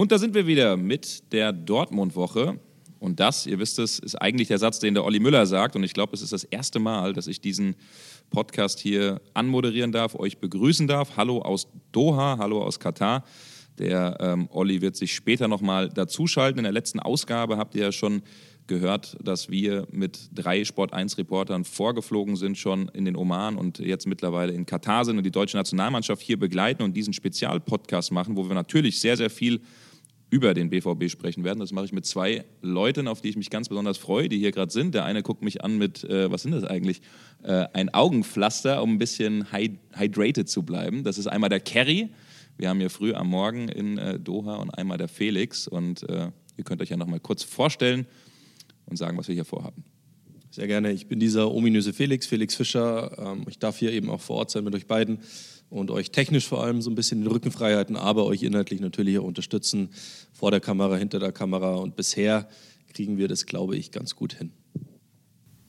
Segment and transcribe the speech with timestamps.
[0.00, 2.58] Und da sind wir wieder mit der Dortmund-Woche.
[3.00, 5.76] Und das, ihr wisst es, ist eigentlich der Satz, den der Olli Müller sagt.
[5.76, 7.76] Und ich glaube, es ist das erste Mal, dass ich diesen
[8.30, 11.18] Podcast hier anmoderieren darf, euch begrüßen darf.
[11.18, 13.26] Hallo aus Doha, hallo aus Katar.
[13.78, 16.60] Der ähm, Olli wird sich später nochmal dazuschalten.
[16.60, 18.22] In der letzten Ausgabe habt ihr ja schon
[18.68, 23.80] gehört, dass wir mit drei Sport 1 Reportern vorgeflogen sind, schon in den Oman und
[23.80, 28.38] jetzt mittlerweile in Katar sind und die deutsche Nationalmannschaft hier begleiten und diesen Spezialpodcast machen,
[28.38, 29.60] wo wir natürlich sehr, sehr viel
[30.30, 31.58] über den BVB sprechen werden.
[31.58, 34.52] Das mache ich mit zwei Leuten, auf die ich mich ganz besonders freue, die hier
[34.52, 34.94] gerade sind.
[34.94, 37.02] Der eine guckt mich an mit, äh, was sind das eigentlich?
[37.42, 41.02] Äh, ein Augenpflaster, um ein bisschen hyd hydrated zu bleiben.
[41.02, 42.10] Das ist einmal der Kerry.
[42.56, 45.66] Wir haben hier früh am Morgen in äh, Doha und einmal der Felix.
[45.66, 48.06] Und äh, ihr könnt euch ja noch mal kurz vorstellen
[48.86, 49.84] und sagen, was wir hier vorhaben.
[50.52, 50.92] Sehr gerne.
[50.92, 53.16] Ich bin dieser ominöse Felix, Felix Fischer.
[53.18, 55.20] Ähm, ich darf hier eben auch vor Ort sein mit euch beiden
[55.70, 59.24] und euch technisch vor allem so ein bisschen den Rückenfreiheiten, aber euch inhaltlich natürlich auch
[59.24, 59.90] unterstützen,
[60.32, 61.76] vor der Kamera, hinter der Kamera.
[61.76, 62.48] Und bisher
[62.92, 64.50] kriegen wir das, glaube ich, ganz gut hin.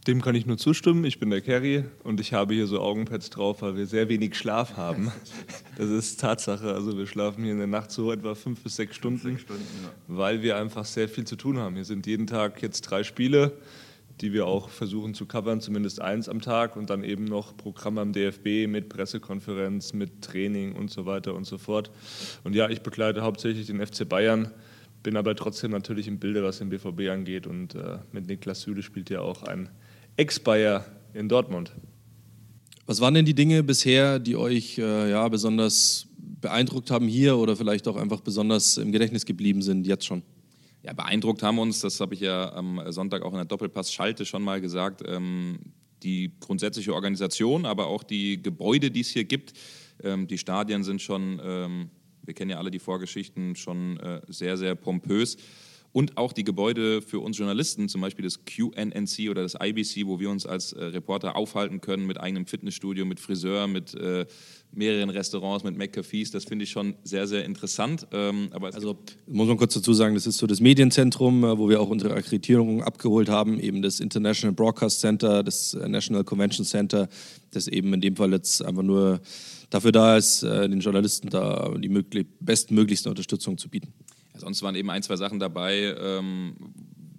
[0.07, 1.05] Dem kann ich nur zustimmen.
[1.05, 4.35] Ich bin der Kerry und ich habe hier so Augenpads drauf, weil wir sehr wenig
[4.35, 5.11] Schlaf haben.
[5.77, 6.73] Das ist Tatsache.
[6.73, 9.63] Also wir schlafen hier in der Nacht so etwa fünf bis sechs Stunden, sechs Stunden
[9.83, 9.89] ja.
[10.07, 11.73] weil wir einfach sehr viel zu tun haben.
[11.73, 13.57] Hier sind jeden Tag jetzt drei Spiele
[14.21, 17.97] die wir auch versuchen zu covern, zumindest eins am Tag und dann eben noch Programm
[17.97, 21.91] am DFB mit Pressekonferenz, mit Training und so weiter und so fort.
[22.43, 24.51] Und ja, ich begleite hauptsächlich den FC Bayern,
[25.03, 28.83] bin aber trotzdem natürlich im Bilde, was den BVB angeht und äh, mit Niklas Süle
[28.83, 29.69] spielt ja auch ein
[30.17, 31.71] Ex-Bayer in Dortmund.
[32.85, 36.07] Was waren denn die Dinge bisher, die euch äh, ja, besonders
[36.41, 40.23] beeindruckt haben hier oder vielleicht auch einfach besonders im Gedächtnis geblieben sind jetzt schon?
[40.83, 44.41] Ja, beeindruckt haben uns, das habe ich ja am Sonntag auch in der Doppelpass-Schalte schon
[44.41, 45.59] mal gesagt, ähm,
[46.01, 49.53] die grundsätzliche Organisation, aber auch die Gebäude, die es hier gibt.
[50.03, 51.89] Ähm, die Stadien sind schon, ähm,
[52.23, 55.37] wir kennen ja alle die Vorgeschichten, schon äh, sehr, sehr pompös
[55.93, 60.19] und auch die Gebäude für uns Journalisten, zum Beispiel das QNNC oder das IBC, wo
[60.19, 64.25] wir uns als äh, Reporter aufhalten können mit eigenem Fitnessstudio, mit Friseur, mit äh,
[64.71, 66.31] mehreren Restaurants, mit McCafees.
[66.31, 68.07] Das finde ich schon sehr, sehr interessant.
[68.11, 68.97] Ähm, aber also
[69.27, 72.13] muss man kurz dazu sagen, das ist so das Medienzentrum, äh, wo wir auch unsere
[72.13, 77.09] Akkreditierung abgeholt haben, eben das International Broadcast Center, das äh, National Convention Center,
[77.51, 79.19] das eben in dem Fall jetzt einfach nur
[79.71, 81.89] dafür da ist, äh, den Journalisten da die
[82.39, 83.93] bestmöglichste Unterstützung zu bieten.
[84.41, 86.55] Sonst waren eben ein, zwei Sachen dabei, ähm,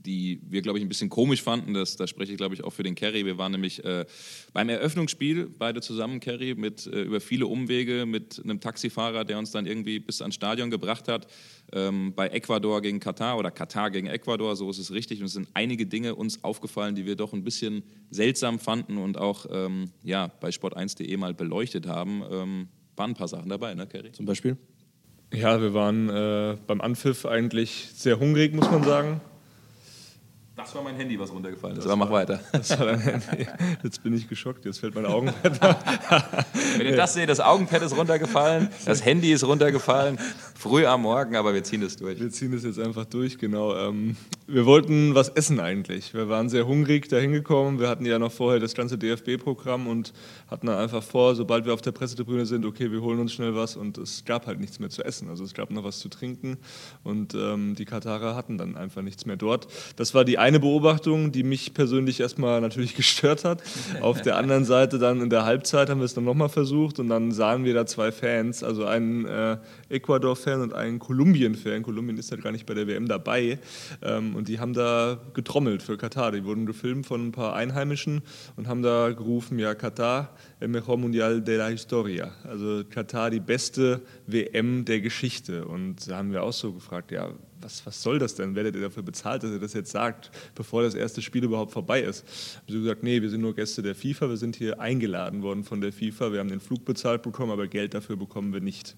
[0.04, 1.74] die wir, glaube ich, ein bisschen komisch fanden.
[1.74, 3.24] Das, da spreche ich, glaube ich, auch für den Kerry.
[3.24, 4.04] Wir waren nämlich äh,
[4.52, 9.66] beim Eröffnungsspiel, beide zusammen, Kerry, äh, über viele Umwege mit einem Taxifahrer, der uns dann
[9.66, 11.26] irgendwie bis ans Stadion gebracht hat.
[11.72, 15.20] Ähm, bei Ecuador gegen Katar oder Katar gegen Ecuador, so ist es richtig.
[15.20, 19.16] Und es sind einige Dinge uns aufgefallen, die wir doch ein bisschen seltsam fanden und
[19.18, 22.22] auch ähm, ja, bei sport1.de mal beleuchtet haben.
[22.30, 24.12] Ähm, waren ein paar Sachen dabei, ne, Kerry?
[24.12, 24.58] Zum Beispiel?
[25.32, 29.20] Ja, wir waren äh, beim Anpfiff eigentlich sehr hungrig, muss man sagen.
[30.54, 31.86] Das war mein Handy, was runtergefallen ist.
[31.86, 32.38] Aber mach weiter.
[32.52, 33.46] Das war dein Handy.
[33.82, 34.64] Jetzt bin ich geschockt.
[34.64, 35.58] Jetzt fällt mein Augenpad.
[36.76, 40.18] Wenn ihr das seht, das Augenpad ist runtergefallen, das Handy ist runtergefallen.
[40.54, 42.20] Früh am Morgen, aber wir ziehen es durch.
[42.20, 43.74] Wir ziehen es jetzt einfach durch, genau.
[43.74, 44.16] Ähm,
[44.52, 46.12] wir wollten was essen eigentlich.
[46.12, 47.80] Wir waren sehr hungrig da hingekommen.
[47.80, 50.12] Wir hatten ja noch vorher das ganze DFB-Programm und
[50.50, 53.54] hatten dann einfach vor, sobald wir auf der Pressetribüne sind, okay, wir holen uns schnell
[53.54, 55.30] was und es gab halt nichts mehr zu essen.
[55.30, 56.58] Also es gab noch was zu trinken
[57.02, 59.68] und ähm, die Katarer hatten dann einfach nichts mehr dort.
[59.96, 63.62] Das war die eine Beobachtung, die mich persönlich erstmal natürlich gestört hat.
[64.02, 67.08] Auf der anderen Seite dann in der Halbzeit haben wir es dann nochmal versucht und
[67.08, 69.56] dann sahen wir da zwei Fans, also einen äh,
[69.88, 71.82] Ecuador-Fan und einen Kolumbien-Fan.
[71.82, 73.58] Kolumbien ist halt gar nicht bei der WM dabei.
[74.02, 76.32] Ähm, und die haben da getrommelt für Katar.
[76.32, 78.22] Die wurden gefilmt von ein paar Einheimischen
[78.56, 82.32] und haben da gerufen, ja, Katar, el mejor mundial de la historia.
[82.42, 85.64] Also Katar, die beste WM der Geschichte.
[85.64, 87.30] Und da haben wir auch so gefragt, ja,
[87.60, 88.56] was, was soll das denn?
[88.56, 92.02] Werdet ihr dafür bezahlt, dass ihr das jetzt sagt, bevor das erste Spiel überhaupt vorbei
[92.02, 92.24] ist?
[92.56, 95.62] Haben sie gesagt, nee, wir sind nur Gäste der FIFA, wir sind hier eingeladen worden
[95.62, 98.96] von der FIFA, wir haben den Flug bezahlt bekommen, aber Geld dafür bekommen wir nicht.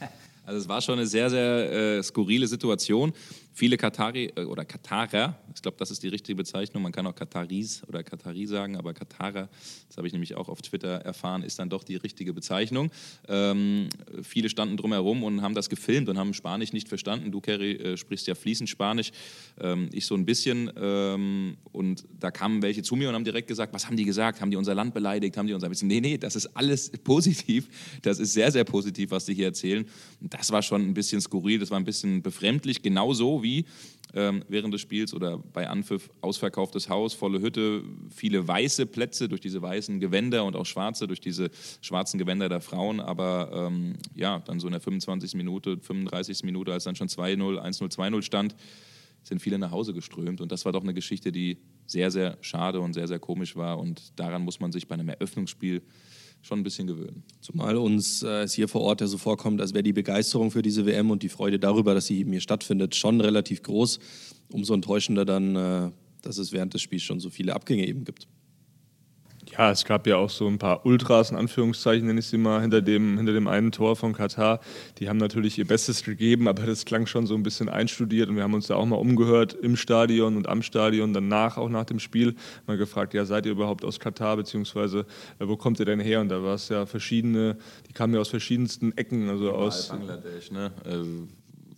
[0.50, 3.12] Also es war schon eine sehr, sehr äh, skurrile Situation.
[3.60, 7.14] Viele Katari äh, oder Katarer, ich glaube, das ist die richtige Bezeichnung, man kann auch
[7.14, 9.50] Kataris oder Katari sagen, aber Katarer,
[9.86, 12.90] das habe ich nämlich auch auf Twitter erfahren, ist dann doch die richtige Bezeichnung.
[13.28, 13.90] Ähm,
[14.22, 17.32] viele standen drumherum und haben das gefilmt und haben Spanisch nicht verstanden.
[17.32, 19.12] Du, Kerry, äh, sprichst ja fließend Spanisch,
[19.60, 20.72] ähm, ich so ein bisschen.
[20.80, 24.40] Ähm, und da kamen welche zu mir und haben direkt gesagt, was haben die gesagt?
[24.40, 25.36] Haben die unser Land beleidigt?
[25.36, 25.88] Haben die unser bisschen?
[25.88, 27.68] Nee, nee, das ist alles positiv.
[28.00, 29.84] Das ist sehr, sehr positiv, was die hier erzählen.
[30.22, 33.49] Das war schon ein bisschen skurril, das war ein bisschen befremdlich, genauso wie
[34.14, 39.40] ähm, während des Spiels oder bei Anpfiff ausverkauftes Haus, volle Hütte, viele weiße Plätze durch
[39.40, 41.50] diese weißen Gewänder und auch schwarze durch diese
[41.80, 43.00] schwarzen Gewänder der Frauen.
[43.00, 45.34] Aber ähm, ja, dann so in der 25.
[45.34, 46.42] Minute, 35.
[46.44, 48.56] Minute, als dann schon 2-0, 1-0, 2-0 stand,
[49.22, 50.40] sind viele nach Hause geströmt.
[50.40, 51.58] Und das war doch eine Geschichte, die
[51.90, 53.78] sehr, sehr schade und sehr, sehr komisch war.
[53.78, 55.82] Und daran muss man sich bei einem Eröffnungsspiel
[56.42, 57.22] schon ein bisschen gewöhnen.
[57.40, 60.62] Zumal uns äh, es hier vor Ort ja so vorkommt, als wäre die Begeisterung für
[60.62, 63.98] diese WM und die Freude darüber, dass sie eben hier stattfindet, schon relativ groß.
[64.52, 65.90] Umso enttäuschender dann, äh,
[66.22, 68.26] dass es während des Spiels schon so viele Abgänge eben gibt.
[69.52, 72.60] Ja, es gab ja auch so ein paar Ultras, in Anführungszeichen nenne ich sie mal,
[72.60, 74.60] hinter dem, hinter dem einen Tor von Katar.
[74.98, 78.36] Die haben natürlich ihr Bestes gegeben, aber das klang schon so ein bisschen einstudiert und
[78.36, 81.84] wir haben uns da auch mal umgehört im Stadion und am Stadion, danach auch nach
[81.84, 82.36] dem Spiel,
[82.66, 85.00] mal gefragt, ja, seid ihr überhaupt aus Katar, beziehungsweise
[85.40, 86.20] äh, wo kommt ihr denn her?
[86.20, 87.56] Und da war es ja verschiedene,
[87.88, 89.88] die kamen ja aus verschiedensten Ecken, also ja, aus...
[89.88, 90.70] Bangladesch, ne?
[90.84, 91.26] Äh,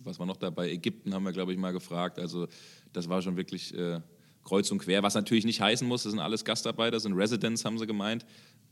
[0.03, 0.69] was war noch dabei?
[0.69, 2.19] Ägypten haben wir, glaube ich, mal gefragt.
[2.19, 2.47] Also
[2.91, 3.75] das war schon wirklich...
[3.77, 3.99] Äh
[4.43, 7.77] kreuz und quer, was natürlich nicht heißen muss, das sind alles Gastarbeiter, sind Residents, haben
[7.77, 8.25] sie gemeint.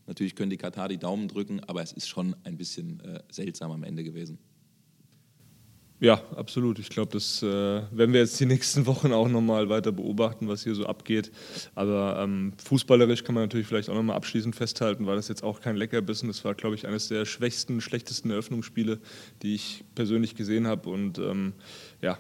[0.07, 3.71] Natürlich können die Katar die Daumen drücken, aber es ist schon ein bisschen äh, seltsam
[3.71, 4.39] am Ende gewesen.
[6.01, 6.79] Ja, absolut.
[6.79, 10.63] Ich glaube, das äh, werden wir jetzt die nächsten Wochen auch nochmal weiter beobachten, was
[10.63, 11.31] hier so abgeht.
[11.75, 15.62] Aber ähm, fußballerisch kann man natürlich vielleicht auch nochmal abschließend festhalten, war das jetzt auch
[15.62, 16.27] kein Leckerbissen.
[16.27, 19.00] Das war, glaube ich, eines der schwächsten, schlechtesten Eröffnungsspiele,
[19.44, 20.89] die ich persönlich gesehen habe.
[20.89, 21.53] Und ähm,
[22.01, 22.18] ja,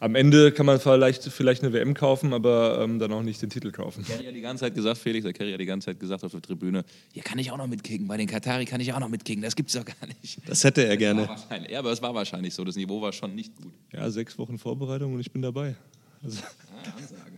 [0.00, 3.50] am Ende kann man vielleicht, vielleicht eine WM kaufen, aber ähm, dann auch nicht den
[3.50, 4.02] Titel kaufen.
[4.04, 6.32] Kerry hat die ganze Zeit gesagt, Felix, der Kerry hat die ganze Zeit gesagt auf
[6.32, 9.10] der Tribüne, hier kann ich auch noch mitkicken, bei den Katari kann ich auch noch
[9.10, 10.40] mitkicken, das gibt es doch gar nicht.
[10.48, 11.28] Das hätte er das gerne.
[11.70, 13.72] Ja, aber es war wahrscheinlich so, das Niveau war schon nicht gut.
[13.92, 15.76] Ja, sechs Wochen Vorbereitung und ich bin dabei.
[16.22, 16.40] Also.
[16.42, 17.30] Ah, Ansage.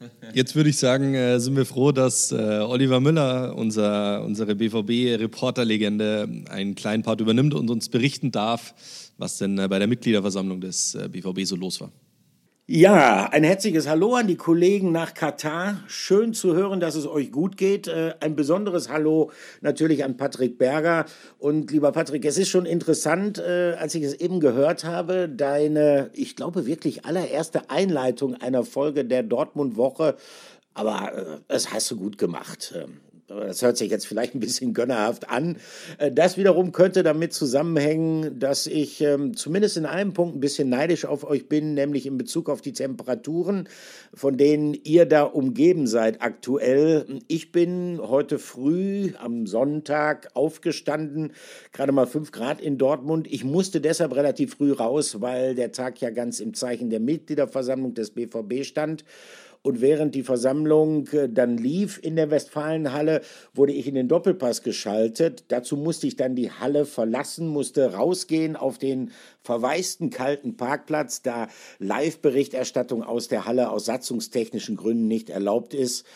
[0.34, 6.44] Jetzt würde ich sagen, äh, sind wir froh, dass äh, Oliver Müller, unser, unsere BVB-Reporterlegende,
[6.48, 8.74] einen kleinen Part übernimmt und uns berichten darf,
[9.18, 11.92] was denn äh, bei der Mitgliederversammlung des BVB äh, so los war.
[12.70, 15.82] Ja, ein herzliches Hallo an die Kollegen nach Katar.
[15.86, 17.88] Schön zu hören, dass es euch gut geht.
[17.88, 19.30] Äh, ein besonderes Hallo
[19.62, 21.06] natürlich an Patrick Berger.
[21.38, 26.36] Und lieber Patrick, es ist schon interessant, als ich es eben gehört habe, deine, ich
[26.36, 30.16] glaube, wirklich allererste Einleitung einer Folge der Dortmund-Woche.
[30.74, 32.74] Aber das hast du gut gemacht.
[33.28, 35.58] Das hört sich jetzt vielleicht ein bisschen gönnerhaft an.
[35.98, 40.70] Äh, das wiederum könnte damit zusammenhängen, dass ich ähm, zumindest in einem Punkt ein bisschen
[40.70, 43.68] neidisch auf euch bin, nämlich in Bezug auf die Temperaturen,
[44.14, 47.20] von denen ihr da umgeben seid aktuell.
[47.28, 51.32] Ich bin heute früh am Sonntag aufgestanden,
[51.72, 53.26] gerade mal fünf Grad in Dortmund.
[53.30, 57.92] Ich musste deshalb relativ früh raus, weil der Tag ja ganz im Zeichen der Mitgliederversammlung
[57.92, 59.04] des BVB stand.
[59.62, 63.22] Und während die Versammlung äh, dann lief in der Westfalenhalle,
[63.54, 65.44] wurde ich in den Doppelpass geschaltet.
[65.48, 69.10] Dazu musste ich dann die Halle verlassen, musste rausgehen auf den
[69.42, 76.06] verwaisten kalten Parkplatz, da Live-Berichterstattung aus der Halle aus satzungstechnischen Gründen nicht erlaubt ist.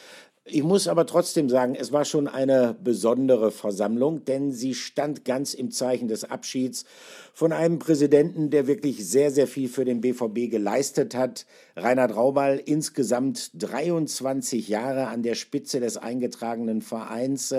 [0.45, 5.55] Ich muss aber trotzdem sagen, es war schon eine besondere Versammlung, denn sie stand ganz
[5.55, 6.85] im Zeichen des Abschieds
[7.33, 11.47] von einem Präsidenten, der wirklich sehr, sehr viel für den BVB geleistet hat.
[11.77, 17.55] Reinhard Raubal, insgesamt 23 Jahre an der Spitze des eingetragenen Vereins.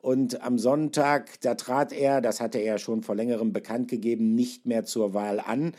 [0.00, 4.64] Und am Sonntag, da trat er, das hatte er schon vor längerem bekannt gegeben, nicht
[4.64, 5.74] mehr zur Wahl an.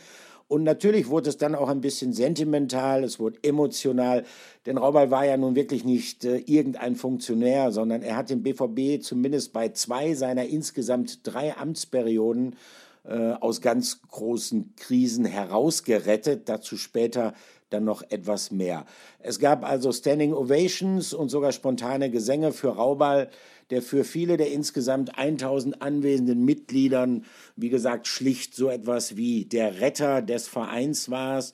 [0.48, 4.24] Und natürlich wurde es dann auch ein bisschen sentimental, es wurde emotional,
[4.64, 9.02] denn Raubal war ja nun wirklich nicht äh, irgendein Funktionär, sondern er hat den BVB
[9.02, 12.54] zumindest bei zwei seiner insgesamt drei Amtsperioden
[13.02, 16.48] äh, aus ganz großen Krisen herausgerettet.
[16.48, 17.34] Dazu später
[17.70, 18.86] dann noch etwas mehr.
[19.18, 23.28] Es gab also Standing Ovations und sogar spontane Gesänge für Raubal
[23.70, 27.24] der für viele der insgesamt 1000 anwesenden Mitgliedern,
[27.56, 31.44] wie gesagt, schlicht so etwas wie der Retter des Vereins war.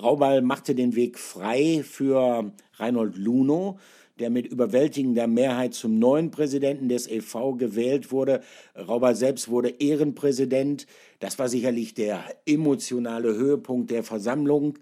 [0.00, 3.78] Raubal machte den Weg frei für Reinhold Luno,
[4.18, 8.42] der mit überwältigender Mehrheit zum neuen Präsidenten des EV gewählt wurde.
[8.76, 10.86] Raubal selbst wurde Ehrenpräsident.
[11.18, 14.78] Das war sicherlich der emotionale Höhepunkt der Versammlung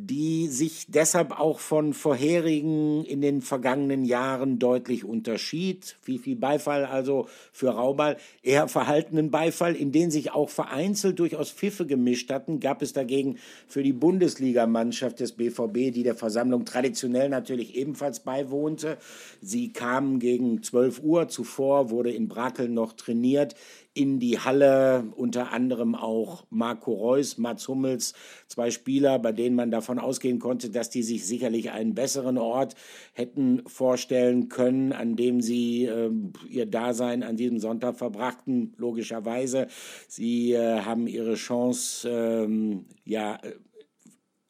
[0.00, 5.96] die sich deshalb auch von vorherigen in den vergangenen Jahren deutlich unterschied.
[6.02, 11.50] Viel, viel Beifall also für Raubal, eher verhaltenen Beifall, in den sich auch vereinzelt durchaus
[11.50, 17.28] Pfiffe gemischt hatten, gab es dagegen für die Bundesligamannschaft des BVB, die der Versammlung traditionell
[17.28, 18.98] natürlich ebenfalls beiwohnte.
[19.40, 23.56] Sie kamen gegen 12 Uhr zuvor, wurde in Brakel noch trainiert
[23.98, 28.14] in die Halle, unter anderem auch Marco Reus, Mats Hummels,
[28.46, 32.76] zwei Spieler, bei denen man davon ausgehen konnte, dass die sich sicherlich einen besseren Ort
[33.12, 36.12] hätten vorstellen können, an dem sie äh,
[36.48, 39.66] ihr Dasein an diesem Sonntag verbrachten, logischerweise.
[40.06, 43.40] Sie äh, haben ihre Chance, ähm, ja,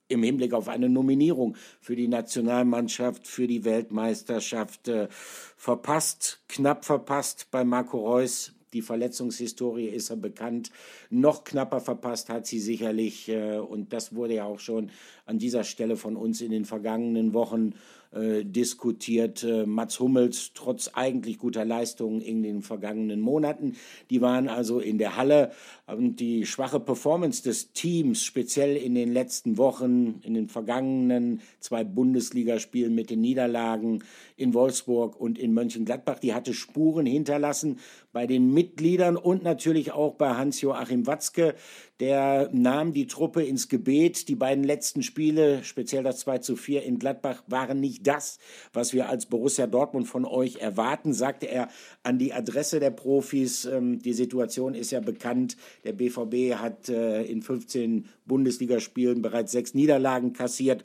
[0.09, 7.49] im Hinblick auf eine Nominierung für die Nationalmannschaft, für die Weltmeisterschaft äh, verpasst, knapp verpasst
[7.50, 8.52] bei Marco Reus.
[8.73, 10.71] Die Verletzungshistorie ist ja bekannt.
[11.11, 13.29] Noch knapper verpasst hat sie sicherlich.
[13.29, 14.91] Äh, und das wurde ja auch schon
[15.27, 17.75] an dieser Stelle von uns in den vergangenen Wochen
[18.11, 19.45] äh, diskutiert.
[19.45, 23.77] Äh, Mats Hummels, trotz eigentlich guter Leistungen in den vergangenen Monaten,
[24.09, 25.53] die waren also in der Halle.
[25.88, 31.83] Und die schwache Performance des Teams, speziell in den letzten Wochen, in den vergangenen zwei
[31.83, 34.04] Bundesligaspielen mit den Niederlagen
[34.37, 37.78] in Wolfsburg und in Mönchengladbach, die hatte Spuren hinterlassen
[38.12, 41.54] bei den Mitgliedern und natürlich auch bei Hans-Joachim Watzke.
[42.00, 44.28] Der nahm die Truppe ins Gebet.
[44.28, 48.38] Die beiden letzten Spiele, speziell das 2 zu 4 in Gladbach, waren nicht das,
[48.73, 51.68] was wir als Borussia Dortmund von euch erwarten, sagte er
[52.04, 53.64] an die Adresse der Profis.
[53.64, 55.57] Ähm, die Situation ist ja bekannt.
[55.85, 60.85] Der BVB hat äh, in 15 Bundesligaspielen bereits sechs Niederlagen kassiert,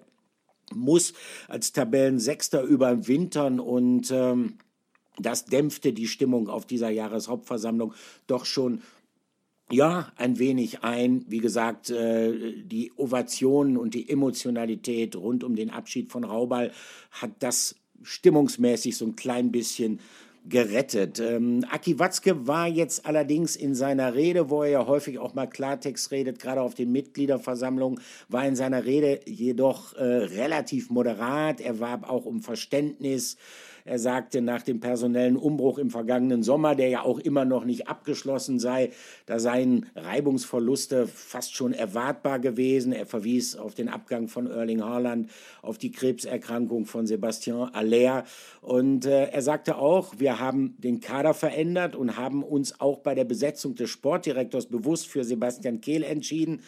[0.74, 1.14] muss
[1.48, 4.58] als Tabellensechster überwintern und ähm,
[5.20, 7.94] das dämpfte die Stimmung auf dieser Jahreshauptversammlung
[8.28, 8.82] doch schon
[9.72, 11.26] ja, ein wenig ein.
[11.28, 16.72] Wie gesagt, äh, die Ovationen und die Emotionalität rund um den Abschied von Raubal
[17.12, 20.00] hat das stimmungsmäßig so ein klein bisschen
[20.46, 21.20] gerettet.
[21.20, 25.48] Ähm, Aki Watzke war jetzt allerdings in seiner Rede, wo er ja häufig auch mal
[25.48, 31.62] Klartext redet, gerade auf den Mitgliederversammlungen, war in seiner Rede jedoch äh, relativ moderat.
[31.62, 33.38] Er warb auch um Verständnis
[33.86, 37.88] er sagte nach dem personellen Umbruch im vergangenen Sommer, der ja auch immer noch nicht
[37.88, 38.92] abgeschlossen sei,
[39.26, 42.94] da seien Reibungsverluste fast schon erwartbar gewesen.
[42.94, 45.30] Er verwies auf den Abgang von Erling Haaland,
[45.62, 48.24] auf die Krebserkrankung von Sebastian Aller.
[48.62, 53.16] Und äh, er sagte auch, wir haben den Kader verändert und haben uns auch bei
[53.16, 56.62] der Besetzung des Sportdirektors bewusst für Sebastian Kehl entschieden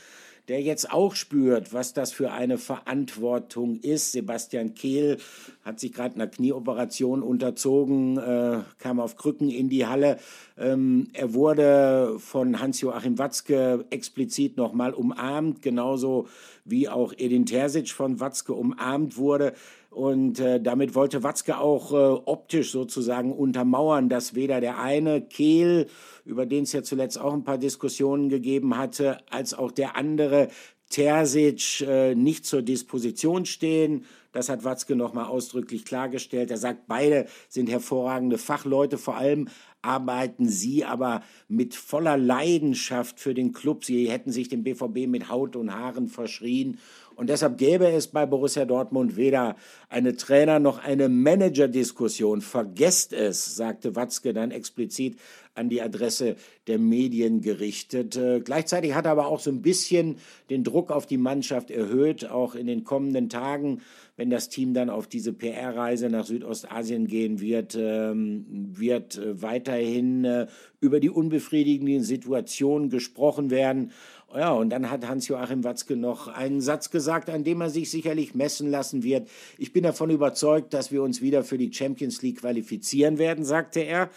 [0.47, 4.11] der jetzt auch spürt, was das für eine Verantwortung ist.
[4.11, 5.17] Sebastian Kehl
[5.63, 10.17] hat sich gerade einer Knieoperation unterzogen, äh, kam auf Krücken in die Halle.
[10.57, 16.27] Ähm, er wurde von Hans-Joachim Watzke explizit nochmal umarmt, genauso
[16.63, 19.53] wie auch Edin Terzic von Watzke umarmt wurde.
[19.95, 25.87] Und äh, damit wollte Watzke auch äh, optisch sozusagen untermauern, dass weder der eine Kehl,
[26.25, 30.49] über den es ja zuletzt auch ein paar Diskussionen gegeben hatte, als auch der andere
[30.89, 34.03] Terzic äh, nicht zur Disposition stehen.
[34.33, 36.51] Das hat Watzke nochmal ausdrücklich klargestellt.
[36.51, 39.47] Er sagt, beide sind hervorragende Fachleute, vor allem
[39.81, 43.85] arbeiten sie aber mit voller Leidenschaft für den Club.
[43.85, 46.79] Sie hätten sich dem BVB mit Haut und Haaren verschrien
[47.15, 49.55] und deshalb gäbe es bei Borussia Dortmund weder
[49.89, 52.41] eine Trainer- noch eine Manager-Diskussion.
[52.41, 55.17] Vergesst es, sagte Watzke dann explizit
[55.55, 56.35] an die Adresse
[56.67, 58.17] der Medien gerichtet.
[58.17, 60.17] Äh, gleichzeitig hat er aber auch so ein bisschen
[60.49, 63.81] den Druck auf die Mannschaft erhöht, auch in den kommenden Tagen,
[64.17, 70.25] wenn das Team dann auf diese PR-Reise nach Südostasien gehen wird, ähm, wird äh, weiterhin
[70.25, 70.47] äh,
[70.79, 73.91] über die unbefriedigende Situation gesprochen werden.
[74.33, 78.35] Ja, und dann hat Hans-Joachim Watzke noch einen Satz gesagt, an dem er sich sicherlich
[78.35, 79.29] messen lassen wird.
[79.57, 83.79] Ich bin davon überzeugt, dass wir uns wieder für die Champions League qualifizieren werden, sagte
[83.79, 84.09] er.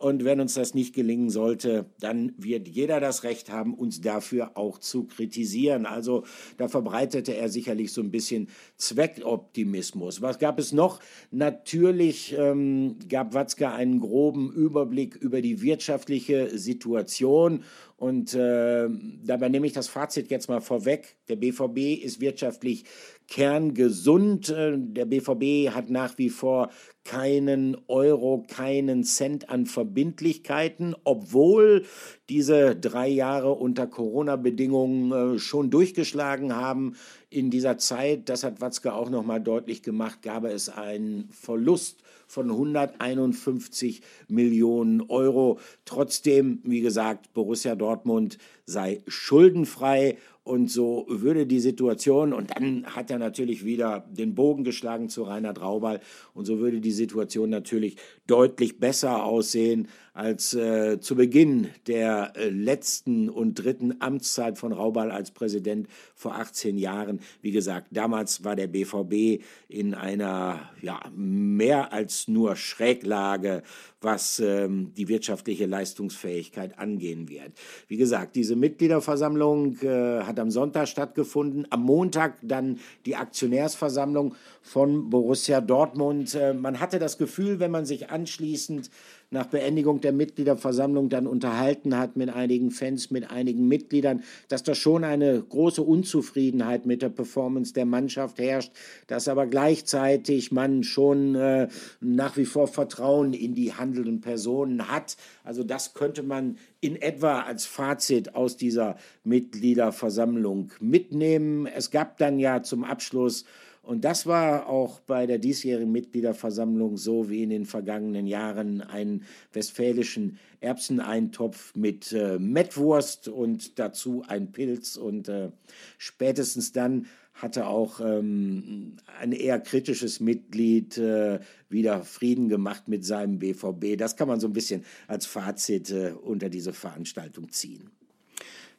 [0.00, 4.52] Und wenn uns das nicht gelingen sollte, dann wird jeder das Recht haben, uns dafür
[4.54, 5.84] auch zu kritisieren.
[5.84, 6.24] Also
[6.56, 8.48] da verbreitete er sicherlich so ein bisschen
[8.78, 10.22] Zweckoptimismus.
[10.22, 11.00] Was gab es noch?
[11.30, 17.62] Natürlich ähm, gab Watzke einen groben Überblick über die wirtschaftliche Situation
[18.00, 18.88] und äh,
[19.22, 21.18] dabei nehme ich das Fazit jetzt mal vorweg.
[21.28, 22.84] Der BVB ist wirtschaftlich
[23.28, 24.48] kerngesund.
[24.48, 26.70] Äh, der BVB hat nach wie vor
[27.04, 31.84] keinen Euro, keinen Cent an Verbindlichkeiten, obwohl
[32.30, 36.96] diese drei Jahre unter Corona-Bedingungen äh, schon durchgeschlagen haben.
[37.28, 42.02] In dieser Zeit, das hat Watzke auch noch mal deutlich gemacht, gab es einen Verlust
[42.30, 45.58] von 151 Millionen Euro.
[45.84, 53.10] Trotzdem, wie gesagt, Borussia Dortmund sei schuldenfrei und so würde die Situation, und dann hat
[53.10, 56.00] er natürlich wieder den Bogen geschlagen zu Reinhard Raubal,
[56.32, 57.96] und so würde die Situation natürlich
[58.28, 65.10] deutlich besser aussehen als äh, zu Beginn der äh, letzten und dritten Amtszeit von Raubal
[65.10, 67.20] als Präsident vor 18 Jahren.
[67.42, 73.62] Wie gesagt, damals war der BVB in einer ja, mehr als nur Schräglage,
[74.00, 77.52] was ähm, die wirtschaftliche Leistungsfähigkeit angehen wird.
[77.86, 85.10] Wie gesagt, diese Mitgliederversammlung äh, hat am Sonntag stattgefunden, am Montag dann die Aktionärsversammlung von
[85.10, 86.34] Borussia Dortmund.
[86.34, 88.90] Äh, man hatte das Gefühl, wenn man sich anschließend
[89.30, 94.74] nach Beendigung der Mitgliederversammlung dann unterhalten hat mit einigen Fans, mit einigen Mitgliedern, dass da
[94.74, 98.72] schon eine große Unzufriedenheit mit der Performance der Mannschaft herrscht,
[99.06, 101.68] dass aber gleichzeitig man schon äh,
[102.00, 105.16] nach wie vor Vertrauen in die handelnden Personen hat.
[105.44, 111.66] Also das könnte man in etwa als Fazit aus dieser Mitgliederversammlung mitnehmen.
[111.66, 113.44] Es gab dann ja zum Abschluss
[113.82, 119.24] und das war auch bei der diesjährigen Mitgliederversammlung so wie in den vergangenen Jahren einen
[119.52, 124.96] westfälischen Erbseneintopf mit äh, Mettwurst und dazu ein Pilz.
[124.96, 125.50] Und äh,
[125.96, 133.38] spätestens dann hatte auch ähm, ein eher kritisches Mitglied äh, wieder Frieden gemacht mit seinem
[133.38, 133.96] BVB.
[133.96, 137.90] Das kann man so ein bisschen als Fazit äh, unter diese Veranstaltung ziehen.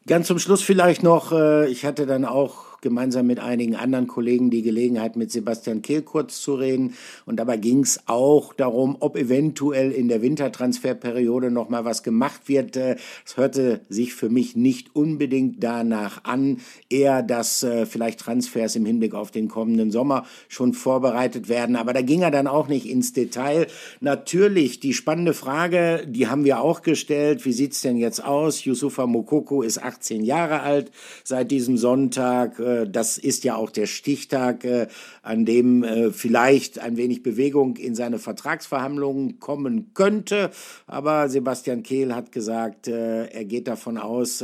[0.06, 4.50] Ganz zum Schluss vielleicht noch, äh, ich hatte dann auch gemeinsam mit einigen anderen Kollegen
[4.50, 6.96] die Gelegenheit, mit Sebastian Kehl kurz zu reden.
[7.26, 12.42] Und dabei ging es auch darum, ob eventuell in der Wintertransferperiode noch mal was gemacht
[12.48, 12.76] wird.
[12.76, 16.58] Äh, es hörte sich für mich nicht unbedingt danach an,
[16.90, 21.76] eher, dass äh, vielleicht Transfers im Hinblick auf den kommenden Sommer schon vorbereitet werden.
[21.76, 23.68] Aber da ging er dann auch nicht ins Detail.
[24.00, 27.46] Natürlich, die spannende Frage, die haben wir auch gestellt.
[27.46, 28.66] Wie sieht's denn jetzt aus?
[28.66, 30.92] Yusufa Mokoko ist 18 Jahre alt
[31.24, 32.60] seit diesem Sonntag.
[32.72, 34.88] Äh, das ist ja auch der Stichtag, äh,
[35.22, 40.52] an dem äh, vielleicht ein wenig Bewegung in seine Vertragsverhandlungen kommen könnte.
[40.88, 44.44] Aber Sebastian Kehl hat gesagt, er geht davon aus,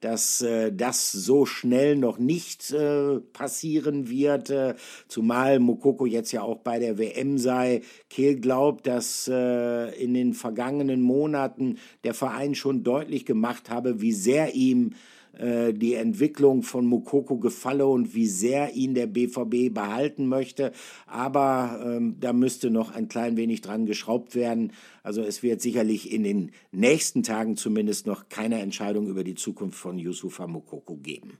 [0.00, 2.74] dass das so schnell noch nicht
[3.32, 4.52] passieren wird,
[5.08, 7.82] zumal Mokoko jetzt ja auch bei der WM sei.
[8.10, 14.54] Kehl glaubt, dass in den vergangenen Monaten der Verein schon deutlich gemacht habe, wie sehr
[14.54, 14.92] ihm
[15.38, 20.72] äh, die Entwicklung von Mukoko gefalle und wie sehr ihn der BVB behalten möchte.
[21.06, 24.72] Aber ähm, da müsste noch ein klein wenig dran geschraubt werden.
[25.02, 29.78] Also es wird sicherlich in den nächsten Tagen zumindest noch keine Entscheidung über die Zukunft
[29.78, 31.38] von Yusufa Mukoko geben.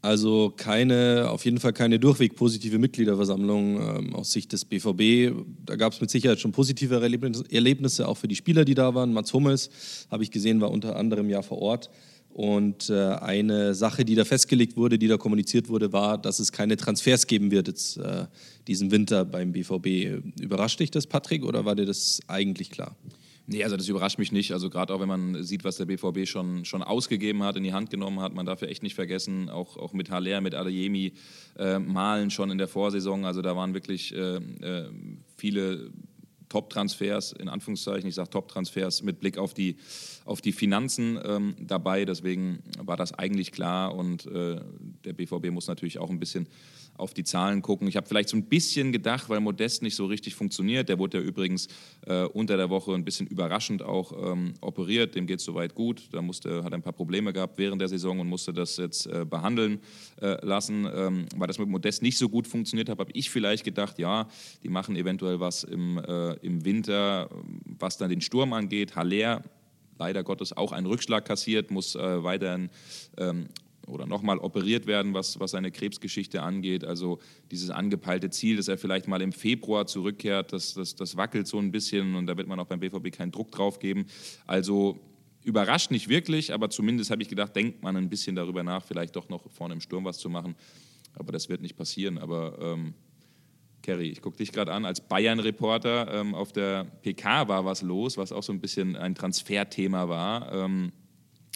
[0.00, 5.34] Also keine, auf jeden Fall keine durchweg positive Mitgliederversammlung ähm, aus Sicht des BVB.
[5.66, 6.94] Da gab es mit Sicherheit schon positive
[7.50, 9.12] Erlebnisse, auch für die Spieler, die da waren.
[9.12, 11.90] Mats Hummels, habe ich gesehen, war unter anderem ja vor Ort.
[12.30, 16.52] Und äh, eine Sache, die da festgelegt wurde, die da kommuniziert wurde, war, dass es
[16.52, 18.26] keine Transfers geben wird jetzt äh,
[18.68, 20.22] diesen Winter beim BVB.
[20.40, 22.96] Überrascht dich das, Patrick, oder war dir das eigentlich klar?
[23.50, 24.52] Nee, also das überrascht mich nicht.
[24.52, 27.72] Also gerade auch wenn man sieht, was der BVB schon, schon ausgegeben hat, in die
[27.72, 31.14] Hand genommen hat, man darf ja echt nicht vergessen, auch, auch mit Haller, mit Adeyemi,
[31.58, 33.24] äh, Malen schon in der Vorsaison.
[33.24, 34.90] Also da waren wirklich äh, äh,
[35.38, 35.90] viele
[36.48, 39.76] Top-Transfers, in Anführungszeichen, ich sage Top-Transfers mit Blick auf die,
[40.24, 42.04] auf die Finanzen ähm, dabei.
[42.04, 44.60] Deswegen war das eigentlich klar und äh,
[45.04, 46.46] der BVB muss natürlich auch ein bisschen
[46.98, 47.88] auf die Zahlen gucken.
[47.88, 50.88] Ich habe vielleicht so ein bisschen gedacht, weil Modest nicht so richtig funktioniert.
[50.88, 51.68] Der wurde ja übrigens
[52.06, 55.14] äh, unter der Woche ein bisschen überraschend auch ähm, operiert.
[55.14, 56.08] Dem geht es soweit gut.
[56.12, 59.24] Da musste, hat ein paar Probleme gehabt während der Saison und musste das jetzt äh,
[59.24, 59.80] behandeln
[60.20, 60.86] äh, lassen.
[60.92, 64.28] Ähm, weil das mit Modest nicht so gut funktioniert hat, habe ich vielleicht gedacht, ja,
[64.62, 67.30] die machen eventuell was im, äh, im Winter,
[67.78, 68.96] was dann den Sturm angeht.
[68.96, 69.42] Haller
[69.98, 72.70] leider Gottes auch einen Rückschlag kassiert, muss äh, weiterhin
[73.16, 73.48] ähm,
[73.88, 76.84] oder nochmal operiert werden, was, was seine Krebsgeschichte angeht.
[76.84, 77.18] Also
[77.50, 81.58] dieses angepeilte Ziel, dass er vielleicht mal im Februar zurückkehrt, das, das, das wackelt so
[81.58, 84.06] ein bisschen und da wird man auch beim BVB keinen Druck drauf geben.
[84.46, 84.98] Also
[85.44, 89.16] überrascht nicht wirklich, aber zumindest habe ich gedacht, denkt man ein bisschen darüber nach, vielleicht
[89.16, 90.54] doch noch vorne im Sturm was zu machen.
[91.14, 92.18] Aber das wird nicht passieren.
[92.18, 92.94] Aber ähm,
[93.82, 98.18] Kerry, ich gucke dich gerade an, als Bayern-Reporter ähm, auf der PK war was los,
[98.18, 100.52] was auch so ein bisschen ein Transferthema war.
[100.52, 100.92] Ähm,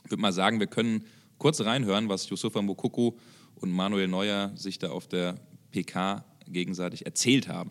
[0.05, 1.05] ich würde mal sagen, wir können
[1.43, 3.17] kurz reinhören, was Yusufa Mukoko
[3.57, 5.35] und Manuel Neuer sich da auf der
[5.73, 7.71] PK gegenseitig erzählt haben.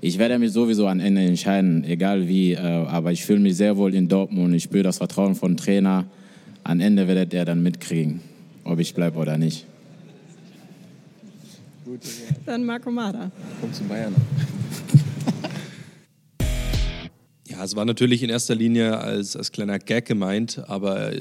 [0.00, 3.76] Ich werde mich sowieso am Ende entscheiden, egal wie, äh, aber ich fühle mich sehr
[3.76, 4.56] wohl in Dortmund.
[4.56, 6.06] Ich spüre das Vertrauen von Trainer.
[6.64, 8.22] Am Ende werdet ihr dann mitkriegen,
[8.64, 9.64] ob ich bleibe oder nicht.
[12.44, 13.30] Dann Marco Mada.
[13.60, 14.16] Kommt zum Bayern.
[17.48, 21.12] Ja, es war natürlich in erster Linie als, als kleiner Gag gemeint, aber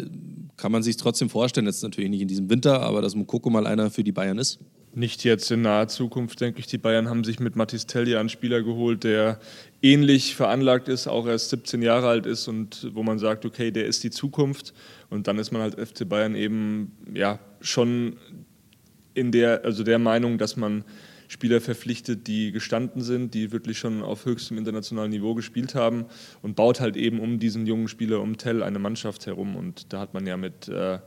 [0.57, 3.67] kann man sich trotzdem vorstellen, jetzt natürlich nicht in diesem Winter, aber dass Mukoko mal
[3.67, 4.59] einer für die Bayern ist?
[4.93, 6.65] Nicht jetzt in naher Zukunft, denke ich.
[6.65, 9.39] Die Bayern haben sich mit Mathis Tellier einen Spieler geholt, der
[9.83, 13.85] ähnlich veranlagt ist, auch erst 17 Jahre alt ist und wo man sagt, okay, der
[13.85, 14.73] ist die Zukunft.
[15.11, 18.17] Und dann ist man halt FC Bayern eben ja schon
[19.13, 20.83] in der, also der Meinung, dass man
[21.27, 26.05] Spieler verpflichtet, die gestanden sind, die wirklich schon auf höchstem internationalen Niveau gespielt haben
[26.41, 29.55] und baut halt eben um diesen jungen Spieler, um Tell, eine Mannschaft herum.
[29.55, 30.99] Und da hat man ja mit, äh,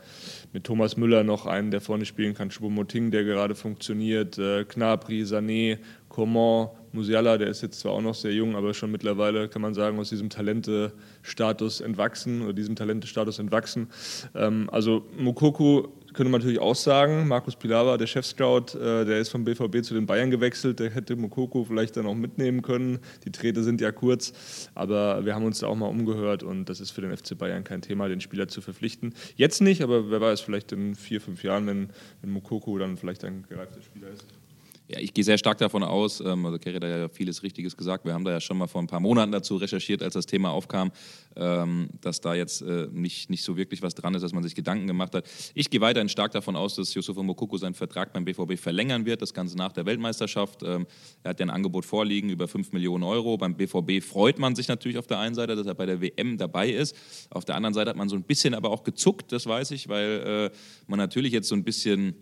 [0.52, 5.22] mit Thomas Müller noch einen, der vorne spielen kann, Choupo-Moting, der gerade funktioniert, äh, Knabri,
[5.22, 5.78] Sané,
[6.08, 9.74] Coman, Musiala, der ist jetzt zwar auch noch sehr jung, aber schon mittlerweile kann man
[9.74, 13.88] sagen, aus diesem Talente-Status entwachsen oder diesem Talente-Status entwachsen.
[14.34, 19.28] Ähm, also Mukoko könnte man natürlich auch sagen, Markus Pilawa, der Chefscout, äh, der ist
[19.30, 22.98] vom BVB zu den Bayern gewechselt, der hätte Mukoko vielleicht dann auch mitnehmen können.
[23.24, 24.32] Die Träte sind ja kurz,
[24.74, 27.64] aber wir haben uns da auch mal umgehört und das ist für den FC Bayern
[27.64, 29.14] kein Thema, den Spieler zu verpflichten.
[29.36, 31.90] Jetzt nicht, aber wer weiß, vielleicht in vier, fünf Jahren, wenn,
[32.22, 34.26] wenn Mukoko dann vielleicht ein gereifter Spieler ist.
[34.92, 38.04] Ja, ich gehe sehr stark davon aus, ähm, also Kerry hat ja vieles Richtiges gesagt,
[38.04, 40.50] wir haben da ja schon mal vor ein paar Monaten dazu recherchiert, als das Thema
[40.50, 40.90] aufkam,
[41.36, 44.56] ähm, dass da jetzt äh, nicht, nicht so wirklich was dran ist, dass man sich
[44.56, 45.26] Gedanken gemacht hat.
[45.54, 49.22] Ich gehe weiterhin stark davon aus, dass Yusufa Mokoko seinen Vertrag beim BVB verlängern wird,
[49.22, 50.64] das Ganze nach der Weltmeisterschaft.
[50.64, 50.88] Ähm,
[51.22, 53.36] er hat ja ein Angebot vorliegen über 5 Millionen Euro.
[53.38, 56.36] Beim BVB freut man sich natürlich auf der einen Seite, dass er bei der WM
[56.36, 56.96] dabei ist.
[57.30, 59.88] Auf der anderen Seite hat man so ein bisschen aber auch gezuckt, das weiß ich,
[59.88, 60.56] weil äh,
[60.88, 62.16] man natürlich jetzt so ein bisschen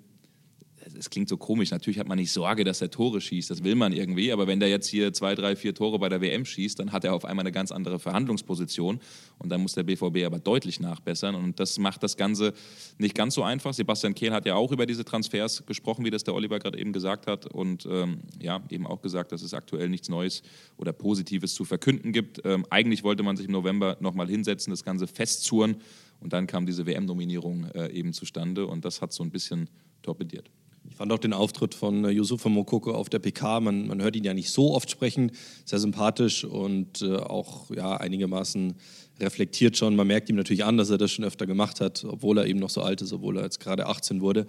[0.96, 3.74] es klingt so komisch, natürlich hat man nicht Sorge, dass er Tore schießt, das will
[3.74, 6.78] man irgendwie, aber wenn der jetzt hier zwei, drei, vier Tore bei der WM schießt,
[6.78, 9.00] dann hat er auf einmal eine ganz andere Verhandlungsposition.
[9.38, 11.34] Und dann muss der BVB aber deutlich nachbessern.
[11.34, 12.52] Und das macht das Ganze
[12.98, 13.72] nicht ganz so einfach.
[13.72, 16.92] Sebastian Kehl hat ja auch über diese Transfers gesprochen, wie das der Oliver gerade eben
[16.92, 17.46] gesagt hat.
[17.46, 20.42] Und ähm, ja, eben auch gesagt, dass es aktuell nichts Neues
[20.76, 22.40] oder Positives zu verkünden gibt.
[22.44, 25.76] Ähm, eigentlich wollte man sich im November nochmal hinsetzen, das Ganze festzurren
[26.20, 28.66] und dann kam diese WM-Nominierung äh, eben zustande.
[28.66, 29.68] Und das hat so ein bisschen
[30.02, 30.50] torpediert.
[30.90, 34.16] Ich fand auch den Auftritt von äh, Yusufa Mokoko auf der PK, man, man hört
[34.16, 35.32] ihn ja nicht so oft sprechen,
[35.64, 38.74] sehr sympathisch und äh, auch ja, einigermaßen
[39.20, 39.96] reflektiert schon.
[39.96, 42.58] Man merkt ihm natürlich an, dass er das schon öfter gemacht hat, obwohl er eben
[42.58, 44.46] noch so alt ist, obwohl er jetzt gerade 18 wurde.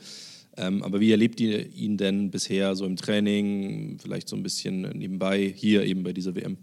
[0.58, 4.82] Ähm, aber wie erlebt ihr ihn denn bisher so im Training, vielleicht so ein bisschen
[4.82, 6.58] nebenbei hier eben bei dieser WM?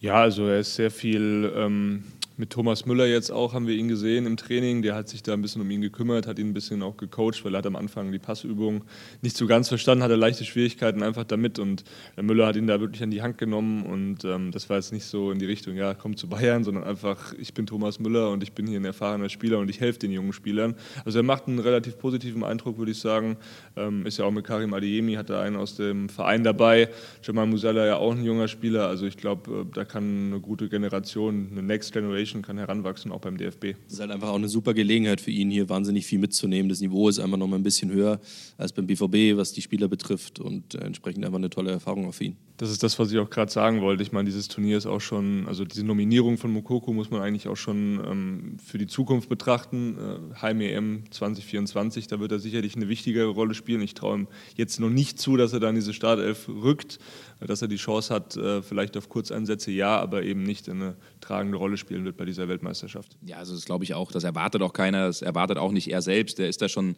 [0.00, 2.04] Ja, also er ist sehr viel ähm,
[2.36, 4.82] mit Thomas Müller jetzt auch haben wir ihn gesehen im Training.
[4.82, 7.44] Der hat sich da ein bisschen um ihn gekümmert, hat ihn ein bisschen auch gecoacht,
[7.44, 8.84] weil er hat am Anfang die Passübung
[9.22, 11.84] nicht so ganz verstanden, hatte leichte Schwierigkeiten einfach damit und
[12.16, 14.92] der Müller hat ihn da wirklich an die Hand genommen und ähm, das war jetzt
[14.92, 18.30] nicht so in die Richtung, ja, komm zu Bayern, sondern einfach, ich bin Thomas Müller
[18.30, 20.74] und ich bin hier ein erfahrener Spieler und ich helfe den jungen Spielern.
[21.04, 23.36] Also er macht einen relativ positiven Eindruck, würde ich sagen.
[23.76, 26.88] Ähm, ist ja auch mit Karim Adiemi, hat da einen aus dem Verein dabei.
[27.22, 28.88] Jamal Musala ja auch ein junger Spieler.
[28.88, 33.12] Also ich glaube, äh, da kann eine gute Generation, eine Next Generation Generation kann heranwachsen,
[33.12, 33.74] auch beim DFB.
[33.84, 36.68] Das ist halt einfach auch eine super Gelegenheit für ihn, hier wahnsinnig viel mitzunehmen.
[36.68, 38.20] Das Niveau ist einfach noch mal ein bisschen höher
[38.56, 42.24] als beim BVB, was die Spieler betrifft und äh, entsprechend einfach eine tolle Erfahrung für
[42.24, 42.36] ihn.
[42.56, 44.02] Das ist das, was ich auch gerade sagen wollte.
[44.04, 47.48] Ich meine, dieses Turnier ist auch schon, also diese Nominierung von Mokoko muss man eigentlich
[47.48, 49.96] auch schon ähm, für die Zukunft betrachten.
[49.98, 53.82] Äh, Heim EM 2024, da wird er sicherlich eine wichtige Rolle spielen.
[53.82, 57.00] Ich traue ihm jetzt noch nicht zu, dass er da in diese Startelf rückt,
[57.40, 61.58] dass er die Chance hat, äh, vielleicht auf Kurzeinsätze ja, aber eben nicht eine tragende
[61.58, 63.16] Rolle spielen wird bei dieser Weltmeisterschaft.
[63.24, 64.12] Ja, also das glaube ich auch.
[64.12, 66.38] Das erwartet auch keiner, das erwartet auch nicht er selbst.
[66.38, 66.96] Der ist da schon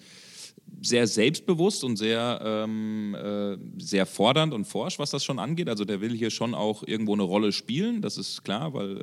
[0.82, 5.68] sehr selbstbewusst und sehr, ähm, äh, sehr fordernd und forsch, was das schon angeht.
[5.68, 9.02] Also der will hier schon auch irgendwo eine Rolle spielen, das ist klar, weil äh,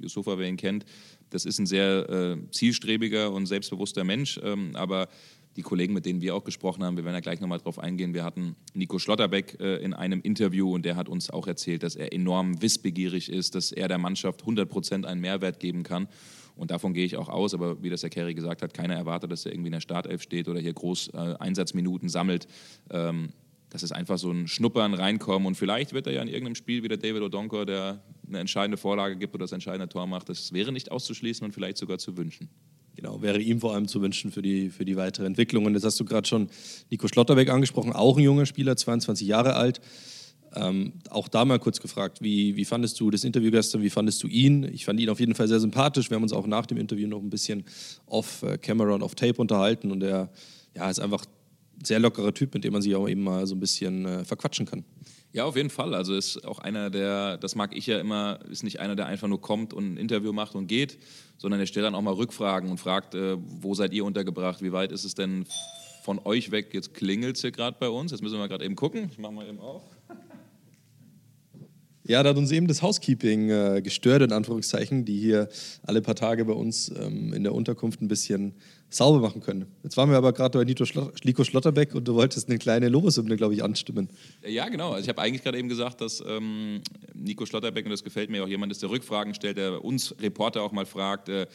[0.00, 0.84] Yusufa, wer ihn kennt,
[1.30, 4.40] das ist ein sehr äh, zielstrebiger und selbstbewusster Mensch.
[4.42, 5.08] Ähm, aber
[5.56, 8.14] die Kollegen, mit denen wir auch gesprochen haben, wir werden ja gleich nochmal drauf eingehen,
[8.14, 11.96] wir hatten Nico Schlotterbeck äh, in einem Interview und der hat uns auch erzählt, dass
[11.96, 16.08] er enorm wissbegierig ist, dass er der Mannschaft 100 Prozent einen Mehrwert geben kann.
[16.56, 17.54] Und davon gehe ich auch aus.
[17.54, 20.22] Aber wie das Herr Kerry gesagt hat, keiner erwartet, dass er irgendwie in der Startelf
[20.22, 22.46] steht oder hier groß äh, Einsatzminuten sammelt.
[22.90, 23.30] Ähm,
[23.70, 25.46] das ist einfach so ein Schnuppern, reinkommen.
[25.46, 28.76] Und vielleicht wird er ja in irgendeinem Spiel wie der David O'Donkor, der eine entscheidende
[28.76, 30.28] Vorlage gibt oder das entscheidende Tor macht.
[30.28, 32.50] Das wäre nicht auszuschließen und vielleicht sogar zu wünschen.
[32.96, 35.64] Genau, wäre ihm vor allem zu wünschen für die, für die weitere Entwicklung.
[35.64, 36.50] Und jetzt hast du gerade schon
[36.90, 39.80] Nico Schlotterbeck angesprochen, auch ein junger Spieler, 22 Jahre alt.
[40.52, 44.22] Ähm, auch da mal kurz gefragt, wie, wie fandest du das Interview gestern, wie fandest
[44.22, 44.64] du ihn?
[44.64, 46.10] Ich fand ihn auf jeden Fall sehr sympathisch.
[46.10, 47.64] Wir haben uns auch nach dem Interview noch ein bisschen
[48.06, 50.30] off äh, Camera und off Tape unterhalten und er
[50.74, 51.24] ja, ist einfach
[51.78, 54.24] ein sehr lockerer Typ, mit dem man sich auch eben mal so ein bisschen äh,
[54.24, 54.84] verquatschen kann.
[55.32, 55.94] Ja, auf jeden Fall.
[55.94, 59.28] Also ist auch einer, der, das mag ich ja immer, ist nicht einer, der einfach
[59.28, 60.98] nur kommt und ein Interview macht und geht,
[61.38, 64.72] sondern er stellt dann auch mal Rückfragen und fragt, äh, wo seid ihr untergebracht, wie
[64.72, 65.46] weit ist es denn
[66.02, 66.74] von euch weg?
[66.74, 69.08] Jetzt klingelt es hier gerade bei uns, jetzt müssen wir gerade eben gucken.
[69.12, 69.82] Ich mache mal eben auf.
[72.04, 75.48] Ja, da hat uns eben das Housekeeping äh, gestört, in Anführungszeichen, die hier
[75.82, 78.54] alle paar Tage bei uns ähm, in der Unterkunft ein bisschen
[78.88, 79.66] sauber machen können.
[79.82, 82.88] Jetzt waren wir aber gerade bei Nito Schlot Nico Schlotterbeck und du wolltest eine kleine
[82.88, 84.08] Lobeshymne, glaube ich, anstimmen.
[84.46, 84.92] Ja, genau.
[84.92, 86.80] Also ich habe eigentlich gerade eben gesagt, dass ähm,
[87.14, 90.62] Nico Schlotterbeck, und das gefällt mir auch, jemand ist, der Rückfragen stellt, der uns Reporter
[90.62, 91.46] auch mal fragt, äh,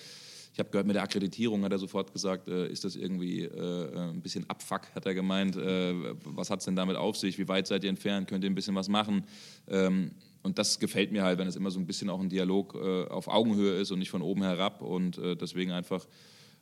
[0.53, 3.49] ich habe gehört, mit der Akkreditierung hat er sofort gesagt, äh, ist das irgendwie äh,
[3.49, 5.57] äh ein bisschen Abfuck, hat er gemeint.
[5.57, 7.37] Äh, was hat es denn damit auf sich?
[7.37, 8.29] Wie weit seid ihr entfernt?
[8.29, 9.25] Könnt ihr ein bisschen was machen?
[9.67, 10.11] Ähm,
[10.45, 13.05] und das gefällt mir halt, wenn es immer so ein bisschen auch ein Dialog äh,
[13.05, 14.81] auf Augenhöhe ist und nicht von oben herab.
[14.81, 16.05] Und äh, deswegen einfach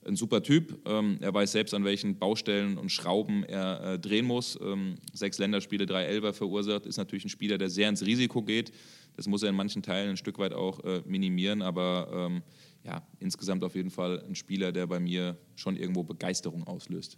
[0.05, 0.79] ein super Typ.
[0.87, 4.57] Ähm, er weiß selbst, an welchen Baustellen und Schrauben er äh, drehen muss.
[4.61, 8.71] Ähm, sechs Länderspiele, drei Elfer verursacht, ist natürlich ein Spieler, der sehr ins Risiko geht.
[9.17, 12.41] Das muss er in manchen Teilen ein Stück weit auch äh, minimieren, aber ähm,
[12.83, 17.17] ja, insgesamt auf jeden Fall ein Spieler, der bei mir schon irgendwo Begeisterung auslöst.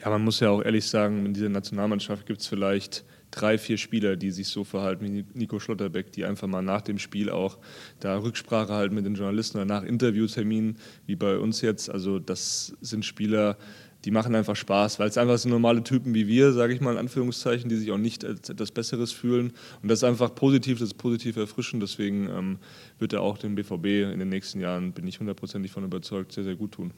[0.00, 3.78] Ja, man muss ja auch ehrlich sagen, in dieser Nationalmannschaft gibt es vielleicht drei, vier
[3.78, 7.58] Spieler, die sich so verhalten wie Nico Schlotterbeck, die einfach mal nach dem Spiel auch
[7.98, 11.90] da Rücksprache halten mit den Journalisten oder nach Interviewterminen, wie bei uns jetzt.
[11.90, 13.56] Also das sind Spieler,
[14.04, 16.92] die machen einfach Spaß, weil es einfach so normale Typen wie wir, sage ich mal
[16.92, 19.52] in Anführungszeichen, die sich auch nicht als etwas Besseres fühlen.
[19.82, 21.82] Und das ist einfach positiv, das ist positiv erfrischend.
[21.82, 22.58] Deswegen ähm,
[22.98, 26.44] wird er auch dem BVB in den nächsten Jahren, bin ich hundertprozentig von überzeugt, sehr,
[26.44, 26.92] sehr gut tun.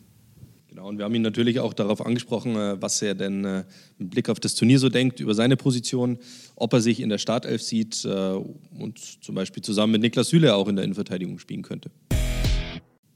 [0.75, 3.63] Genau, und wir haben ihn natürlich auch darauf angesprochen, äh, was er denn äh,
[3.97, 6.19] mit Blick auf das Turnier so denkt, über seine Position,
[6.57, 8.33] ob er sich in der Startelf sieht äh,
[8.81, 11.93] und zum Beispiel zusammen mit Niklas Süle auch in der Innenverteidigung spielen könnte.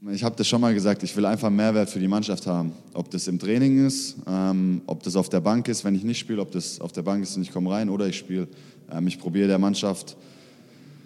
[0.09, 2.71] Ich habe das schon mal gesagt, ich will einfach Mehrwert für die Mannschaft haben.
[2.93, 6.19] Ob das im Training ist, ähm, ob das auf der Bank ist, wenn ich nicht
[6.19, 8.47] spiele, ob das auf der Bank ist und ich komme rein oder ich spiele.
[8.89, 10.15] Ähm, ich probiere der Mannschaft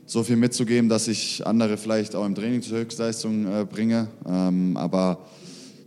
[0.05, 4.07] so viel mitzugeben, dass ich andere vielleicht auch im Training zur Höchstleistung äh, bringe.
[4.27, 5.17] Ähm, aber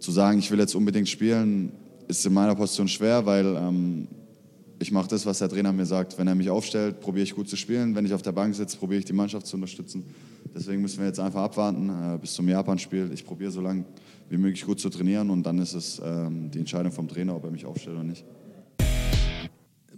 [0.06, 1.72] zu sagen, ich will jetzt unbedingt spielen,
[2.06, 4.06] ist in meiner Position schwer, weil ähm,
[4.78, 6.16] ich mache das, was der Trainer mir sagt.
[6.16, 7.96] Wenn er mich aufstellt, probiere ich gut zu spielen.
[7.96, 10.04] Wenn ich auf der Bank sitze, probiere ich die Mannschaft zu unterstützen.
[10.54, 13.10] Deswegen müssen wir jetzt einfach abwarten äh, bis zum Japan-Spiel.
[13.12, 13.84] Ich probiere so lange
[14.28, 17.42] wie möglich gut zu trainieren und dann ist es ähm, die Entscheidung vom Trainer, ob
[17.42, 18.24] er mich aufstellt oder nicht.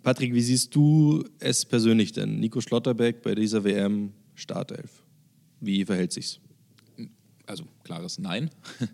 [0.03, 2.40] Patrick, wie siehst du es persönlich denn?
[2.40, 5.03] Nico Schlotterbeck bei dieser WM Startelf.
[5.61, 6.40] Wie verhält sich's?
[7.44, 8.49] Also klares Nein,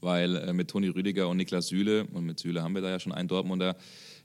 [0.00, 3.00] weil äh, mit Toni Rüdiger und Niklas Süle und mit Süle haben wir da ja
[3.00, 3.76] schon einen Dortmunder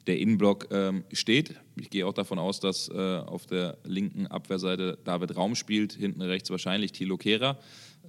[0.08, 1.56] der Innenblock ähm, steht.
[1.76, 6.22] Ich gehe auch davon aus, dass äh, auf der linken Abwehrseite David Raum spielt, hinten
[6.22, 7.58] rechts wahrscheinlich Thilo Kehrer.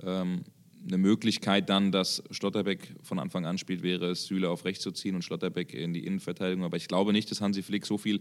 [0.02, 0.44] Ähm,
[0.86, 4.92] eine Möglichkeit dann, dass Schlotterbeck von Anfang an spielt, wäre es, Süle auf rechts zu
[4.92, 6.64] ziehen und Schlotterbeck in die Innenverteidigung.
[6.64, 8.20] Aber ich glaube nicht, dass Hansi Flick so viel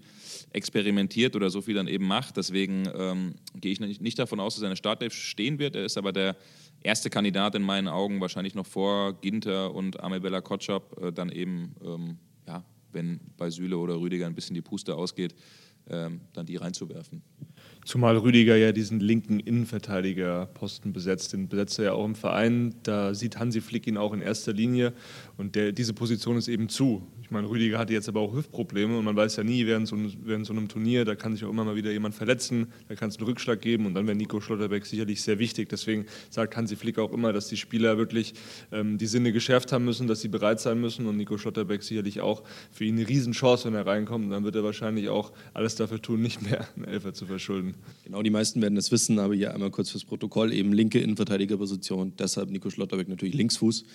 [0.51, 2.37] experimentiert oder so viel dann eben macht.
[2.37, 5.75] Deswegen ähm, gehe ich nicht, davon aus, dass er eine Startelf stehen wird.
[5.75, 6.35] Er ist aber der
[6.81, 11.75] erste Kandidat in meinen Augen, wahrscheinlich noch vor Ginter und Amebella Kotschap, äh, dann eben
[11.83, 15.35] ähm, ja, wenn bei Süle oder Rüdiger ein bisschen die Puste ausgeht,
[15.89, 17.21] ähm, dann die reinzuwerfen.
[17.85, 21.33] Zumal Rüdiger ja diesen linken Innenverteidigerposten besetzt.
[21.33, 22.73] Den besetzt er ja auch im Verein.
[22.81, 24.91] Da sieht Hansi Flick ihn auch in erster Linie.
[25.37, 27.05] Und der, diese Position ist eben zu.
[27.21, 29.97] Ich meine, Rüdiger hatte jetzt aber auch Hüftprobleme und man weiß ja nie, während so,
[30.23, 33.09] während so einem Turnier, da kann sich auch immer mal wieder jemand verletzen, da kann
[33.09, 35.69] es einen Rückschlag geben und dann wäre Nico Schlotterbeck sicherlich sehr wichtig.
[35.69, 38.35] Deswegen sagt Hansi Flick auch immer, dass die Spieler wirklich
[38.71, 42.21] ähm, die Sinne geschärft haben müssen, dass sie bereit sein müssen und Nico Schlotterbeck sicherlich
[42.21, 44.25] auch für ihn eine Riesenchance, wenn er reinkommt.
[44.25, 47.74] Und dann wird er wahrscheinlich auch alles dafür tun, nicht mehr einen Elfer zu verschulden.
[48.03, 52.13] Genau, die meisten werden es wissen, aber hier einmal kurz fürs Protokoll, eben linke Innenverteidigerposition,
[52.17, 53.85] deshalb Nico Schlotterbeck natürlich Linksfuß.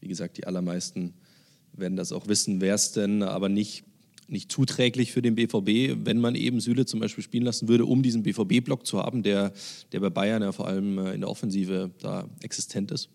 [0.00, 1.14] Wie gesagt, die allermeisten
[1.72, 3.84] werden das auch wissen, wäre es denn aber nicht,
[4.26, 8.02] nicht zuträglich für den BVB, wenn man eben Süle zum Beispiel spielen lassen würde, um
[8.02, 9.52] diesen BVB-Block zu haben, der,
[9.92, 13.10] der bei Bayern ja vor allem äh, in der Offensive da existent ist?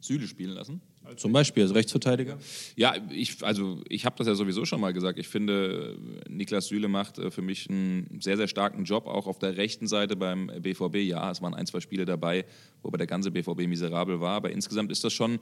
[0.00, 0.80] Süle spielen lassen?
[1.16, 2.38] Zum Beispiel als Rechtsverteidiger?
[2.76, 5.18] Ja, ich, also ich habe das ja sowieso schon mal gesagt.
[5.18, 5.96] Ich finde,
[6.28, 9.86] Niklas Süle macht äh, für mich einen sehr, sehr starken Job, auch auf der rechten
[9.86, 10.96] Seite beim BVB.
[10.96, 12.44] Ja, es waren ein, zwei Spiele dabei,
[12.82, 15.38] wo der ganze BVB miserabel war, aber insgesamt ist das schon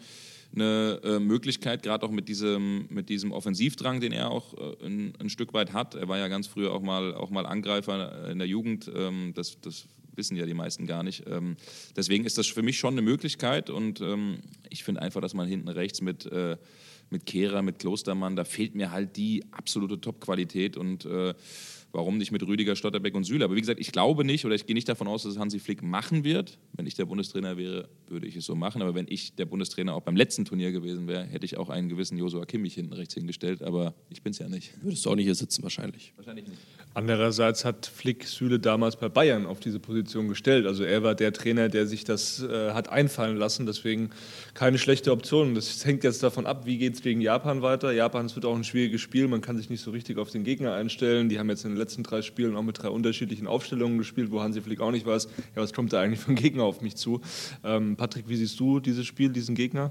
[0.54, 5.12] eine äh, Möglichkeit, gerade auch mit diesem, mit diesem Offensivdrang, den er auch äh, ein,
[5.18, 5.94] ein, Stück weit hat.
[5.94, 8.90] Er war ja ganz früher auch mal, auch mal Angreifer in der Jugend.
[8.94, 9.86] Ähm, das, das
[10.18, 11.24] wissen ja die meisten gar nicht.
[11.26, 11.56] Ähm,
[11.96, 15.48] deswegen ist das für mich schon eine Möglichkeit und ähm, ich finde einfach, dass man
[15.48, 16.58] hinten rechts mit, äh,
[17.08, 21.32] mit Kehrer, mit Klostermann, da fehlt mir halt die absolute Top-Qualität und äh,
[21.98, 23.44] warum nicht mit Rüdiger, Stotterbeck und Süle.
[23.44, 25.58] Aber wie gesagt, ich glaube nicht oder ich gehe nicht davon aus, dass es Hansi
[25.58, 26.56] Flick machen wird.
[26.74, 28.82] Wenn ich der Bundestrainer wäre, würde ich es so machen.
[28.82, 31.88] Aber wenn ich der Bundestrainer auch beim letzten Turnier gewesen wäre, hätte ich auch einen
[31.88, 33.62] gewissen Josua Kimmich hinten rechts hingestellt.
[33.62, 34.72] Aber ich bin es ja nicht.
[34.80, 36.12] Würdest du auch nicht hier sitzen wahrscheinlich?
[36.14, 36.60] Wahrscheinlich nicht.
[36.94, 40.66] Andererseits hat Flick Süle damals bei Bayern auf diese Position gestellt.
[40.66, 43.66] Also er war der Trainer, der sich das äh, hat einfallen lassen.
[43.66, 44.10] Deswegen
[44.54, 45.56] keine schlechte Option.
[45.56, 47.90] Das hängt jetzt davon ab, wie geht es gegen Japan weiter.
[47.90, 49.26] Japan es wird auch ein schwieriges Spiel.
[49.26, 51.28] Man kann sich nicht so richtig auf den Gegner einstellen.
[51.28, 54.40] Die haben jetzt in den letzten drei Spielen auch mit drei unterschiedlichen Aufstellungen gespielt, wo
[54.40, 56.96] Hansi Flick auch nicht weiß, ja, was kommt da eigentlich für ein Gegner auf mich
[56.96, 57.20] zu.
[57.64, 59.90] Ähm, Patrick, wie siehst du dieses Spiel, diesen Gegner?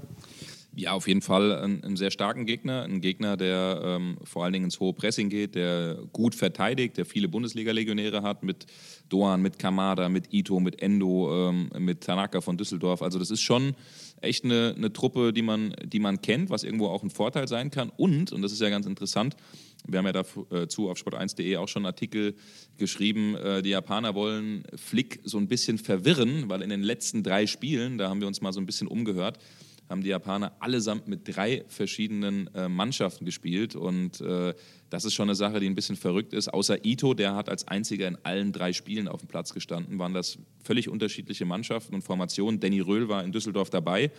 [0.78, 2.84] Ja, auf jeden Fall einen sehr starken Gegner.
[2.84, 7.04] Ein Gegner, der ähm, vor allen Dingen ins hohe Pressing geht, der gut verteidigt, der
[7.04, 8.66] viele Bundesliga-Legionäre hat mit
[9.08, 13.02] Doan, mit Kamada, mit Ito, mit Endo, ähm, mit Tanaka von Düsseldorf.
[13.02, 13.74] Also das ist schon
[14.20, 17.72] echt eine, eine Truppe, die man, die man kennt, was irgendwo auch ein Vorteil sein
[17.72, 17.90] kann.
[17.96, 19.34] Und, und das ist ja ganz interessant,
[19.86, 22.34] wir haben ja dazu auf sport1.de auch schon Artikel
[22.76, 27.46] geschrieben, äh, die Japaner wollen Flick so ein bisschen verwirren, weil in den letzten drei
[27.46, 29.38] Spielen, da haben wir uns mal so ein bisschen umgehört,
[29.88, 33.74] haben die Japaner allesamt mit drei verschiedenen äh, Mannschaften gespielt.
[33.74, 34.54] Und äh,
[34.90, 36.52] das ist schon eine Sache, die ein bisschen verrückt ist.
[36.52, 40.14] Außer Ito, der hat als einziger in allen drei Spielen auf dem Platz gestanden, waren
[40.14, 42.60] das völlig unterschiedliche Mannschaften und Formationen.
[42.60, 44.10] Danny Röhl war in Düsseldorf dabei.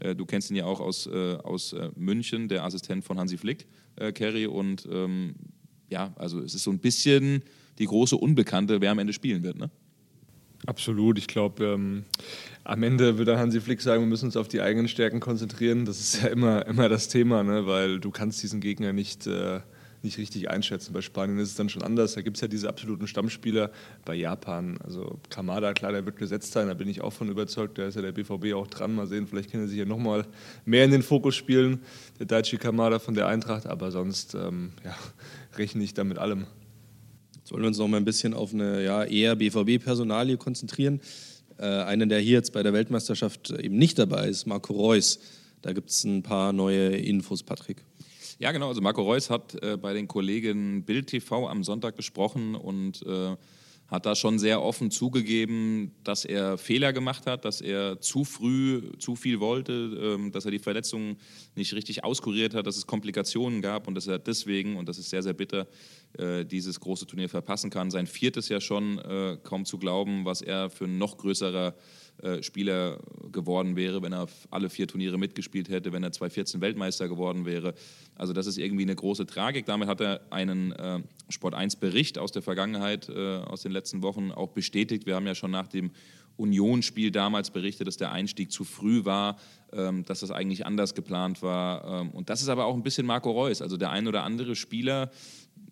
[0.00, 3.36] Äh, du kennst ihn ja auch aus, äh, aus äh, München, der Assistent von Hansi
[3.36, 3.66] Flick,
[4.14, 4.46] Kerry.
[4.46, 5.34] Und ähm,
[5.90, 7.42] ja, also es ist so ein bisschen
[7.78, 9.58] die große Unbekannte, wer am Ende spielen wird.
[9.58, 9.70] Ne?
[10.66, 11.18] Absolut.
[11.18, 12.04] Ich glaube, ähm,
[12.64, 15.84] am Ende wird dann Hansi Flick sagen, wir müssen uns auf die eigenen Stärken konzentrieren.
[15.84, 17.66] Das ist ja immer, immer das Thema, ne?
[17.66, 19.60] weil du kannst diesen Gegner nicht, äh,
[20.04, 20.92] nicht richtig einschätzen.
[20.92, 22.14] Bei Spanien ist es dann schon anders.
[22.14, 23.70] Da gibt es ja diese absoluten Stammspieler.
[24.04, 27.78] Bei Japan, also Kamada, klar, der wird gesetzt sein, da bin ich auch von überzeugt.
[27.78, 28.94] Da ist ja der BVB auch dran.
[28.94, 30.26] Mal sehen, vielleicht kann er sich ja nochmal
[30.64, 31.80] mehr in den Fokus spielen,
[32.18, 33.66] der Daichi Kamada von der Eintracht.
[33.66, 34.96] Aber sonst ähm, ja,
[35.56, 36.46] rechne ich da mit allem.
[37.36, 41.00] Jetzt wollen wir uns noch mal ein bisschen auf eine ja, eher BVB-Personalie konzentrieren.
[41.58, 45.20] Äh, einen, der hier jetzt bei der Weltmeisterschaft eben nicht dabei ist, Marco Reus.
[45.60, 47.84] Da gibt es ein paar neue Infos, Patrick.
[48.42, 48.66] Ja, genau.
[48.66, 53.36] Also Marco Reus hat äh, bei den Kollegen Bild TV am Sonntag gesprochen und äh,
[53.86, 58.90] hat da schon sehr offen zugegeben, dass er Fehler gemacht hat, dass er zu früh
[58.98, 61.18] zu viel wollte, ähm, dass er die Verletzungen
[61.54, 65.10] nicht richtig auskuriert hat, dass es Komplikationen gab und dass er deswegen, und das ist
[65.10, 65.68] sehr, sehr bitter,
[66.18, 67.92] äh, dieses große Turnier verpassen kann.
[67.92, 71.76] Sein viertes ja schon äh, kaum zu glauben, was er für ein noch größerer
[72.40, 73.00] Spieler
[73.32, 77.74] geworden wäre, wenn er alle vier Turniere mitgespielt hätte, wenn er 2014 Weltmeister geworden wäre.
[78.14, 79.66] Also das ist irgendwie eine große Tragik.
[79.66, 84.02] Damit hat er einen äh, Sport 1 Bericht aus der Vergangenheit, äh, aus den letzten
[84.02, 85.06] Wochen auch bestätigt.
[85.06, 85.90] Wir haben ja schon nach dem
[86.36, 89.36] Unionsspiel damals berichtet, dass der Einstieg zu früh war,
[89.72, 92.02] ähm, dass das eigentlich anders geplant war.
[92.02, 93.62] Ähm, und das ist aber auch ein bisschen Marco Reus.
[93.62, 95.10] Also der ein oder andere Spieler,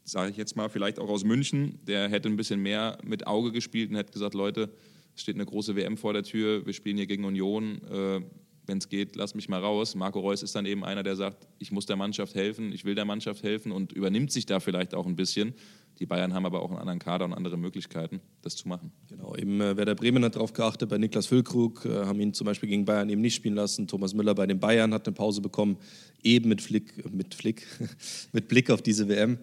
[0.05, 3.53] sage ich jetzt mal, vielleicht auch aus München, der hätte ein bisschen mehr mit Auge
[3.53, 4.71] gespielt und hätte gesagt, Leute,
[5.15, 8.21] es steht eine große WM vor der Tür, wir spielen hier gegen Union, äh,
[8.67, 9.95] wenn es geht, lass mich mal raus.
[9.95, 12.95] Marco Reus ist dann eben einer, der sagt, ich muss der Mannschaft helfen, ich will
[12.95, 15.55] der Mannschaft helfen und übernimmt sich da vielleicht auch ein bisschen.
[15.99, 18.91] Die Bayern haben aber auch einen anderen Kader und andere Möglichkeiten, das zu machen.
[19.09, 22.47] Genau, eben äh, Werder Bremen hat darauf geachtet, bei Niklas Füllkrug äh, haben ihn zum
[22.47, 23.87] Beispiel gegen Bayern eben nicht spielen lassen.
[23.87, 25.77] Thomas Müller bei den Bayern hat eine Pause bekommen,
[26.23, 27.67] eben mit Flick, mit Flick,
[28.33, 29.39] mit Blick auf diese WM.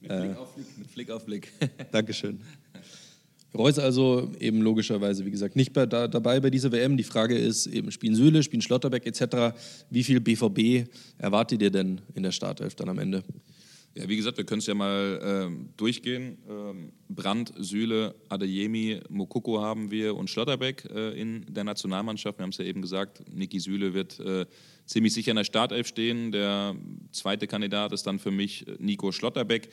[0.00, 0.78] Mit Blick auf Blick.
[0.78, 1.52] Mit Blick, auf Blick.
[1.90, 2.40] Dankeschön.
[3.56, 6.96] Reus also eben logischerweise, wie gesagt, nicht bei, da, dabei bei dieser WM.
[6.96, 9.56] Die Frage ist eben, spielen Süle, spielen Schlotterbeck etc.
[9.90, 10.88] Wie viel BVB
[11.18, 13.22] erwartet ihr denn in der Startelf dann am Ende?
[13.96, 16.36] Ja, wie gesagt, wir können es ja mal ähm, durchgehen.
[16.46, 22.38] Ähm, Brandt, Süle, Adeyemi, Mokoko haben wir und Schlotterbeck äh, in der Nationalmannschaft.
[22.38, 24.44] Wir haben es ja eben gesagt, Niki Süle wird äh,
[24.84, 26.30] ziemlich sicher in der Startelf stehen.
[26.30, 26.76] Der
[27.10, 29.70] zweite Kandidat ist dann für mich äh, Nico Schlotterbeck.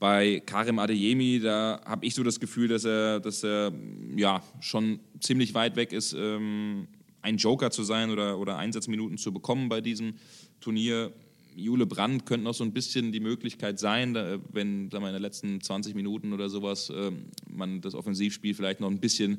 [0.00, 3.72] Bei Karim Adeyemi, da habe ich so das Gefühl, dass er, dass er
[4.16, 6.88] ja, schon ziemlich weit weg ist, ähm,
[7.22, 10.14] ein Joker zu sein oder, oder Einsatzminuten zu bekommen bei diesem
[10.58, 11.12] Turnier
[11.54, 15.14] Jule Brandt könnte noch so ein bisschen die Möglichkeit sein, da, wenn sagen wir, in
[15.14, 17.10] den letzten 20 Minuten oder sowas äh,
[17.48, 19.38] man das Offensivspiel vielleicht noch ein bisschen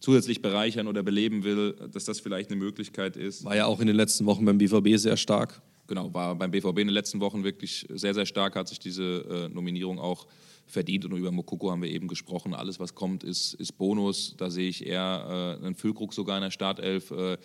[0.00, 3.44] zusätzlich bereichern oder beleben will, dass das vielleicht eine Möglichkeit ist.
[3.44, 5.62] War ja auch in den letzten Wochen beim BVB sehr stark.
[5.86, 9.48] Genau, war beim BVB in den letzten Wochen wirklich sehr, sehr stark, hat sich diese
[9.48, 10.26] äh, Nominierung auch
[10.66, 11.04] verdient.
[11.04, 12.54] Und über Mokoko haben wir eben gesprochen.
[12.54, 14.34] Alles, was kommt, ist, ist Bonus.
[14.36, 17.10] Da sehe ich eher äh, einen Füllkrug sogar in der Startelf.
[17.12, 17.38] Äh,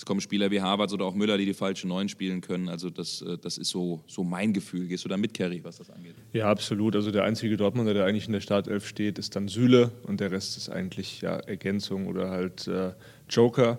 [0.00, 2.70] es kommen Spieler wie Harvards oder auch Müller, die die falschen Neun spielen können.
[2.70, 4.86] Also das, äh, das ist so, so mein Gefühl.
[4.86, 6.14] Gehst du da mit, Kerry, was das angeht?
[6.32, 6.96] Ja, absolut.
[6.96, 10.30] Also der einzige Dortmunder, der eigentlich in der Startelf steht, ist dann Süle und der
[10.30, 12.92] Rest ist eigentlich ja, Ergänzung oder halt äh,
[13.28, 13.78] Joker.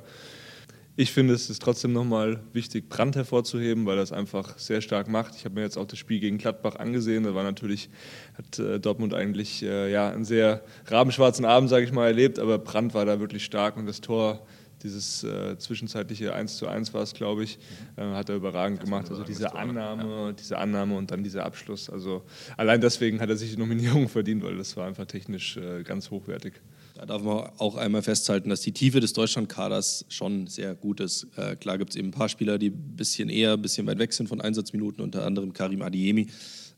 [0.96, 5.08] Ich finde, es ist trotzdem nochmal wichtig, Brand hervorzuheben, weil er es einfach sehr stark
[5.08, 5.36] macht.
[5.36, 7.24] Ich habe mir jetzt auch das Spiel gegen Gladbach angesehen.
[7.24, 7.90] Da war natürlich,
[8.38, 12.60] hat äh, Dortmund eigentlich äh, ja, einen sehr rabenschwarzen Abend, sage ich mal, erlebt, aber
[12.60, 14.46] Brand war da wirklich stark und das Tor
[14.84, 17.60] dieses äh, zwischenzeitliche 1 zu 1 war es, glaube ich,
[17.96, 19.10] äh, hat er überragend gemacht.
[19.10, 21.90] Also diese Annahme, diese Annahme und dann dieser Abschluss.
[21.90, 22.24] Also
[22.58, 26.12] allein deswegen hat er sich die Nominierung verdient, weil das war einfach technisch äh, ganz
[26.12, 26.54] hochwertig.
[26.96, 31.28] Da darf man auch einmal festhalten, dass die Tiefe des Deutschlandkaders schon sehr gut ist.
[31.36, 34.00] Äh, klar gibt es eben ein paar Spieler, die ein bisschen eher, ein bisschen weit
[34.00, 36.28] weg sind von Einsatzminuten, unter anderem Karim Adiemi.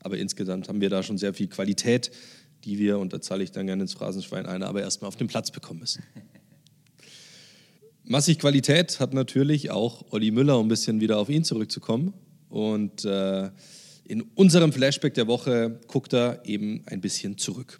[0.00, 2.10] Aber insgesamt haben wir da schon sehr viel Qualität,
[2.64, 5.26] die wir, und da zahle ich dann gerne ins Phrasenschwein ein, aber erstmal auf den
[5.26, 6.02] Platz bekommen müssen.
[8.06, 12.12] Massig Qualität hat natürlich auch Olli Müller, um ein bisschen wieder auf ihn zurückzukommen.
[12.50, 13.48] Und äh,
[14.04, 17.78] in unserem Flashback der Woche guckt er eben ein bisschen zurück.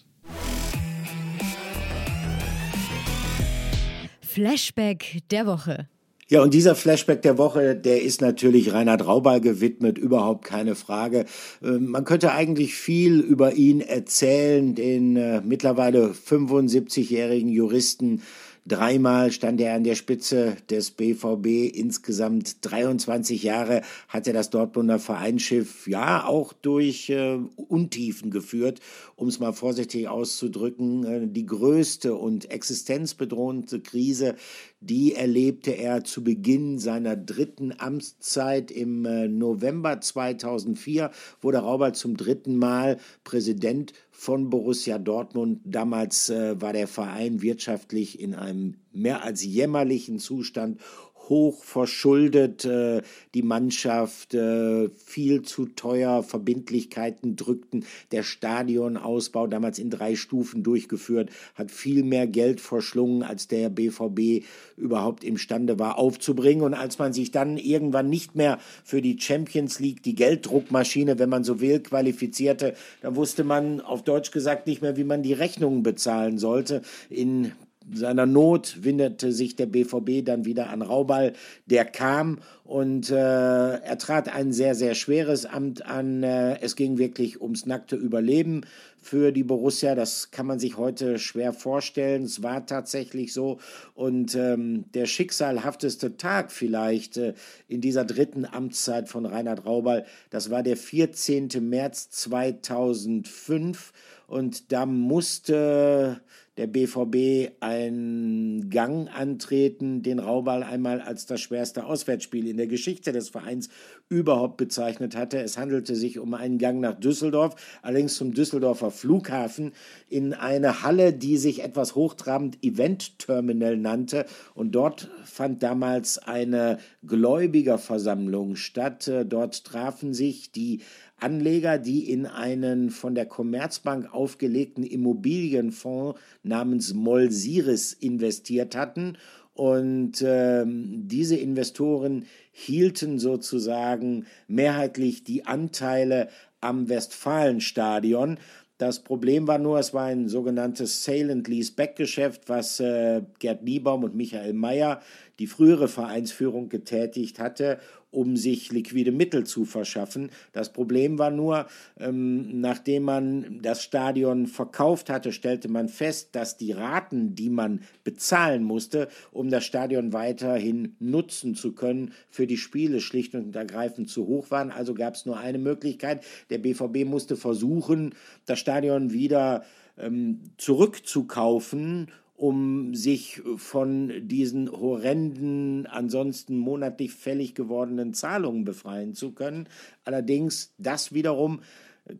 [4.23, 5.89] Flashback der Woche.
[6.31, 11.27] Ja, und dieser Flashback der Woche, der ist natürlich Reinhard Raubal gewidmet, überhaupt keine Frage.
[11.63, 18.23] Ähm, man könnte eigentlich viel über ihn erzählen, den äh, mittlerweile 75-jährigen Juristen,
[18.67, 21.77] Dreimal stand er an der Spitze des BVB.
[21.77, 28.81] Insgesamt 23 Jahre hat er das Dortmunder Vereinsschiff ja auch durch äh, Untiefen geführt,
[29.17, 31.05] um es mal vorsichtig auszudrücken.
[31.05, 34.35] Äh, die größte und existenzbedrohende Krise,
[34.81, 41.11] die erlebte er zu Beginn seiner dritten Amtszeit im äh, November 2004,
[41.43, 45.61] wurde Rauber zum dritten Mal Präsident von Borussia Dortmund.
[45.65, 50.81] Damals äh, war der Verein wirtschaftlich in einem mehr als jämmerlichen Zustand
[51.29, 53.03] hoch verschuldet, äh,
[53.35, 61.31] die Mannschaft äh, viel zu teuer, Verbindlichkeiten drückten, der Stadionausbau damals in drei Stufen durchgeführt,
[61.55, 64.45] hat viel mehr Geld verschlungen, als der BVB
[64.77, 66.65] überhaupt imstande war aufzubringen.
[66.65, 71.29] Und als man sich dann irgendwann nicht mehr für die Champions League, die Gelddruckmaschine, wenn
[71.29, 75.33] man so will, qualifizierte, dann wusste man auf Deutsch gesagt nicht mehr, wie man die
[75.33, 76.83] Rechnungen bezahlen sollte.
[77.09, 77.53] In
[77.93, 81.33] seiner Not wendete sich der BVB dann wieder an Raubal.
[81.67, 86.23] Der kam und äh, er trat ein sehr, sehr schweres Amt an.
[86.23, 88.63] Äh, es ging wirklich ums nackte Überleben
[89.03, 89.95] für die Borussia.
[89.95, 92.23] Das kann man sich heute schwer vorstellen.
[92.23, 93.59] Es war tatsächlich so.
[93.95, 97.35] Und ähm, der schicksalhafteste Tag vielleicht äh,
[97.69, 101.51] in dieser dritten Amtszeit von Reinhard Raubal, das war der 14.
[101.61, 103.93] März 2005.
[104.27, 106.23] Und da musste
[106.57, 113.11] der BVB einen Gang antreten, den Raubal einmal als das schwerste Auswärtsspiel in der Geschichte
[113.11, 113.69] des Vereins
[114.09, 115.41] überhaupt bezeichnet hatte.
[115.41, 119.73] Es handelte sich um einen Gang nach Düsseldorf, allerdings zum Düsseldorfer Flughafen,
[120.09, 124.25] in eine Halle, die sich etwas hochtrabend Event Terminal nannte.
[124.55, 129.11] Und dort fand damals eine Gläubigerversammlung statt.
[129.27, 130.83] Dort trafen sich die
[131.19, 139.17] Anleger, die in einen von der Commerzbank aufgelegten Immobilienfonds namens Molsiris investiert hatten.
[139.55, 142.25] Und ähm, diese Investoren
[142.57, 146.29] hielten sozusagen mehrheitlich die Anteile
[146.61, 148.39] am Westfalenstadion.
[148.79, 153.23] Das Problem war nur, es war ein sogenanntes Sale and Lease Back Geschäft, was äh,
[153.41, 155.01] Gerd Niebaum und Michael Mayer,
[155.39, 157.79] die frühere Vereinsführung, getätigt hatte
[158.15, 160.31] um sich liquide Mittel zu verschaffen.
[160.53, 161.67] Das Problem war nur,
[161.99, 167.81] ähm, nachdem man das Stadion verkauft hatte, stellte man fest, dass die Raten, die man
[168.05, 174.09] bezahlen musste, um das Stadion weiterhin nutzen zu können, für die Spiele schlicht und ergreifend
[174.09, 174.71] zu hoch waren.
[174.71, 176.25] Also gab es nur eine Möglichkeit.
[176.51, 178.15] Der BVB musste versuchen,
[178.47, 179.65] das Stadion wieder
[179.99, 189.69] ähm, zurückzukaufen um sich von diesen horrenden, ansonsten monatlich fällig gewordenen Zahlungen befreien zu können.
[190.05, 191.61] Allerdings, das wiederum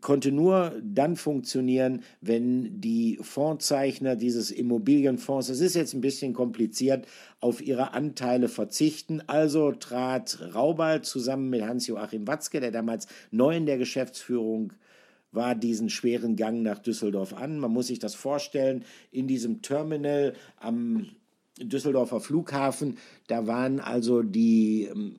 [0.01, 7.05] konnte nur dann funktionieren, wenn die Fondszeichner dieses Immobilienfonds, es ist jetzt ein bisschen kompliziert,
[7.39, 9.21] auf ihre Anteile verzichten.
[9.27, 14.73] Also trat Raubal zusammen mit Hans-Joachim Watzke, der damals neu in der Geschäftsführung
[15.35, 17.59] war diesen schweren Gang nach Düsseldorf an.
[17.59, 21.07] Man muss sich das vorstellen, in diesem Terminal am
[21.59, 25.15] Düsseldorfer Flughafen, da waren also die ähm,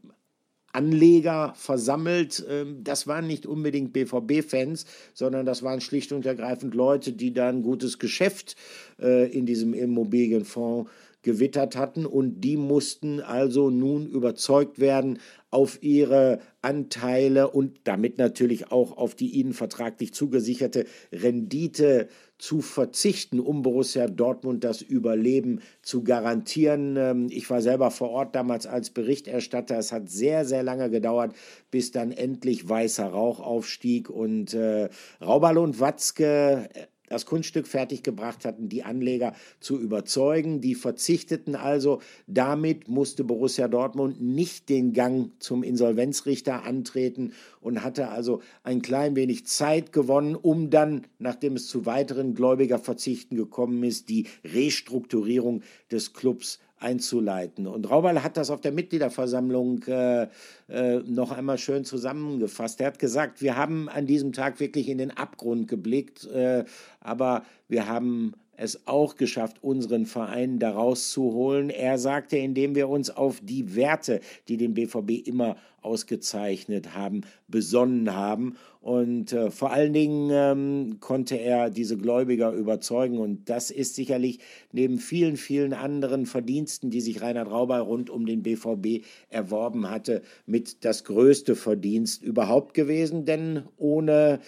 [0.73, 2.45] Anleger versammelt.
[2.49, 7.49] Ähm, das waren nicht unbedingt BVB-Fans, sondern das waren schlicht und ergreifend Leute, die da
[7.49, 8.57] ein gutes Geschäft
[9.01, 10.91] äh, in diesem Immobilienfonds
[11.27, 15.19] gewittert hatten und die mussten also nun überzeugt werden,
[15.51, 22.09] auf ihre Anteile und damit natürlich auch auf die ihnen vertraglich zugesicherte Rendite
[22.39, 26.97] zu verzichten, um Borussia Dortmund das Überleben zu garantieren.
[26.97, 29.79] Ähm, ich war selber vor Ort damals als Berichterstatter.
[29.79, 31.35] Es hat sehr, sehr lange gedauert,
[31.73, 36.69] bis dann endlich weißer Rauch aufstieg und äh, Rauberl und Watzke
[37.09, 40.61] das Kunststück fertiggebracht hatten, die Anleger zu überzeugen.
[40.61, 42.01] Die verzichteten also.
[42.27, 49.17] Damit musste Borussia Dortmund nicht den Gang zum Insolvenzrichter antreten und hatte also ein klein
[49.17, 56.13] wenig Zeit gewonnen, um dann, nachdem es zu weiteren Gläubigerverzichten gekommen ist, die Restrukturierung des
[56.13, 57.67] Clubs einzuleiten.
[57.67, 60.29] Und Rauberl hat das auf der Mitgliederversammlung äh,
[60.69, 62.81] äh, noch einmal schön zusammengefasst.
[62.81, 66.65] Er hat gesagt, wir haben an diesem Tag wirklich in den Abgrund geblickt, äh,
[67.01, 71.71] aber wir haben es auch geschafft, unseren Verein daraus zu holen.
[71.71, 78.15] Er sagte, indem wir uns auf die Werte, die den BVB immer ausgezeichnet haben, besonnen
[78.15, 78.57] haben.
[78.87, 83.19] Und äh, vor allen Dingen ähm, konnte er diese Gläubiger überzeugen.
[83.19, 84.39] Und das ist sicherlich
[84.71, 90.23] neben vielen, vielen anderen Verdiensten, die sich Reinhard Rauber rund um den BVB erworben hatte,
[90.47, 93.25] mit das größte Verdienst überhaupt gewesen.
[93.25, 94.39] Denn ohne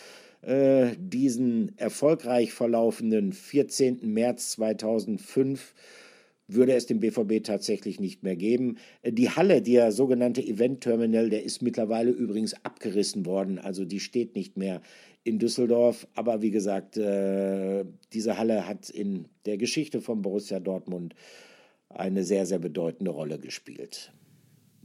[0.43, 3.99] äh, diesen erfolgreich verlaufenden 14.
[4.03, 5.75] März 2005
[6.49, 8.79] würde es den BVB tatsächlich nicht mehr geben.
[9.07, 13.59] Die Halle, der sogenannte Event Terminal, der ist mittlerweile übrigens abgerissen worden.
[13.59, 14.81] Also die steht nicht mehr
[15.25, 16.09] in Düsseldorf.
[16.15, 17.85] Aber wie gesagt, äh,
[18.15, 21.15] diese Halle hat in der Geschichte von Borussia Dortmund
[21.91, 24.13] eine sehr, sehr bedeutende Rolle gespielt.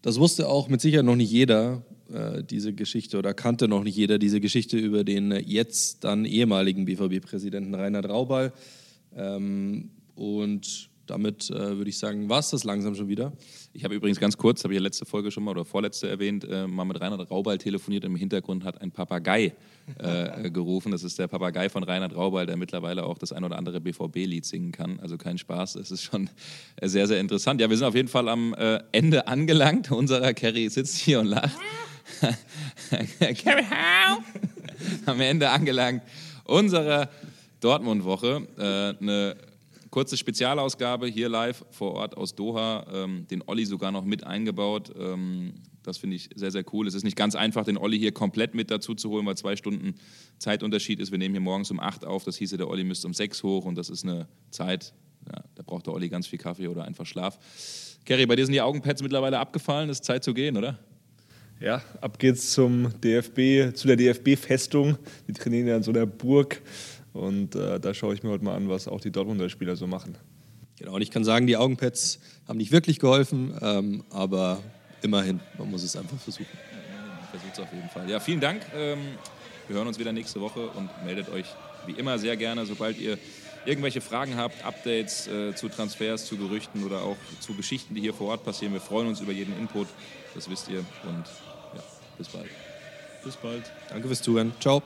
[0.02, 3.96] Das wusste auch mit Sicherheit noch nicht jeder, äh, diese Geschichte, oder kannte noch nicht
[3.96, 8.52] jeder diese Geschichte über den jetzt dann ehemaligen BVB-Präsidenten Reinhard Raubal.
[9.16, 13.34] Ähm, und damit äh, würde ich sagen, war es das langsam schon wieder.
[13.74, 16.46] Ich habe übrigens ganz kurz, habe ich ja letzte Folge schon mal oder vorletzte erwähnt,
[16.50, 18.04] äh, mal mit Reinhard Raubal telefoniert.
[18.06, 19.54] Im Hintergrund hat ein Papagei
[19.98, 20.92] äh, gerufen.
[20.92, 24.46] Das ist der Papagei von Reinhard Raubal, der mittlerweile auch das ein oder andere BVB-Lied
[24.46, 25.00] singen kann.
[25.00, 26.30] Also kein Spaß, es ist schon
[26.78, 27.60] äh, sehr, sehr interessant.
[27.60, 29.92] Ja, wir sind auf jeden Fall am äh, Ende angelangt.
[29.92, 31.58] Unserer Carrie sitzt hier und lacht.
[33.20, 34.20] Carrie, how?
[35.06, 36.02] am Ende angelangt
[36.46, 37.10] unserer
[37.60, 38.48] Dortmund-Woche.
[38.58, 39.36] Äh, eine
[39.94, 44.92] kurze Spezialausgabe hier live vor Ort aus Doha, ähm, den Olli sogar noch mit eingebaut.
[44.98, 46.88] Ähm, das finde ich sehr, sehr cool.
[46.88, 49.56] Es ist nicht ganz einfach, den Olli hier komplett mit dazu zu holen, weil zwei
[49.56, 49.94] Stunden
[50.40, 51.12] Zeitunterschied ist.
[51.12, 53.66] Wir nehmen hier morgens um acht auf, das hieße, der Olli müsste um sechs hoch
[53.66, 54.96] und das ist eine Zeit,
[55.28, 57.38] ja, da braucht der Olli ganz viel Kaffee oder einfach Schlaf.
[58.04, 60.80] Kerry, bei dir sind die Augenpads mittlerweile abgefallen, es ist Zeit zu gehen, oder?
[61.60, 64.98] Ja, ab geht's zum DFB, zu der DFB-Festung.
[65.28, 66.64] Die trainieren ja in so einer Burg.
[67.14, 69.88] Und äh, da schaue ich mir heute mal an, was auch die Dortmunder Spieler so
[69.88, 70.18] machen.
[70.78, 74.60] Genau, und ich kann sagen, die Augenpads haben nicht wirklich geholfen, ähm, aber
[75.02, 76.48] immerhin, man muss es einfach versuchen.
[76.52, 78.10] Ja, Versucht es auf jeden Fall.
[78.10, 78.62] Ja, vielen Dank.
[78.76, 79.00] Ähm,
[79.68, 81.46] wir hören uns wieder nächste Woche und meldet euch
[81.86, 83.18] wie immer sehr gerne, sobald ihr
[83.66, 88.14] irgendwelche Fragen habt, Updates äh, zu Transfers, zu Gerüchten oder auch zu Geschichten, die hier
[88.14, 88.74] vor Ort passieren.
[88.74, 89.88] Wir freuen uns über jeden Input,
[90.36, 90.80] das wisst ihr.
[90.80, 91.26] Und
[91.76, 91.84] ja,
[92.18, 92.50] bis bald.
[93.24, 93.72] Bis bald.
[93.90, 94.54] Danke fürs Zuhören.
[94.60, 94.82] Ciao.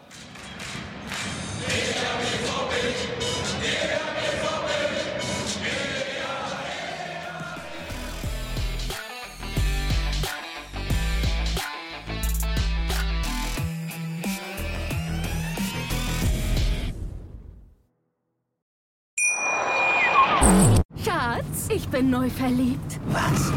[21.03, 22.99] Schatz, ich bin neu verliebt.
[23.07, 23.51] Was?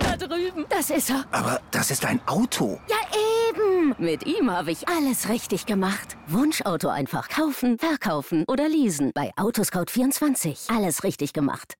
[0.00, 0.66] Da drüben.
[0.68, 1.24] Das ist er.
[1.30, 2.78] Aber das ist ein Auto.
[2.88, 3.27] Ja, eben.
[4.00, 6.16] Mit ihm habe ich alles richtig gemacht.
[6.28, 9.10] Wunschauto einfach kaufen, verkaufen oder leasen.
[9.12, 10.72] Bei Autoscout24.
[10.72, 11.74] Alles richtig gemacht.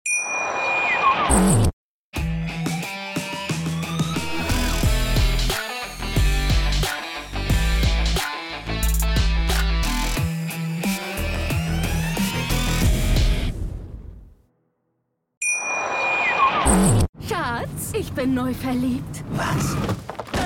[17.28, 19.22] Schatz, ich bin neu verliebt.
[19.30, 19.76] Was?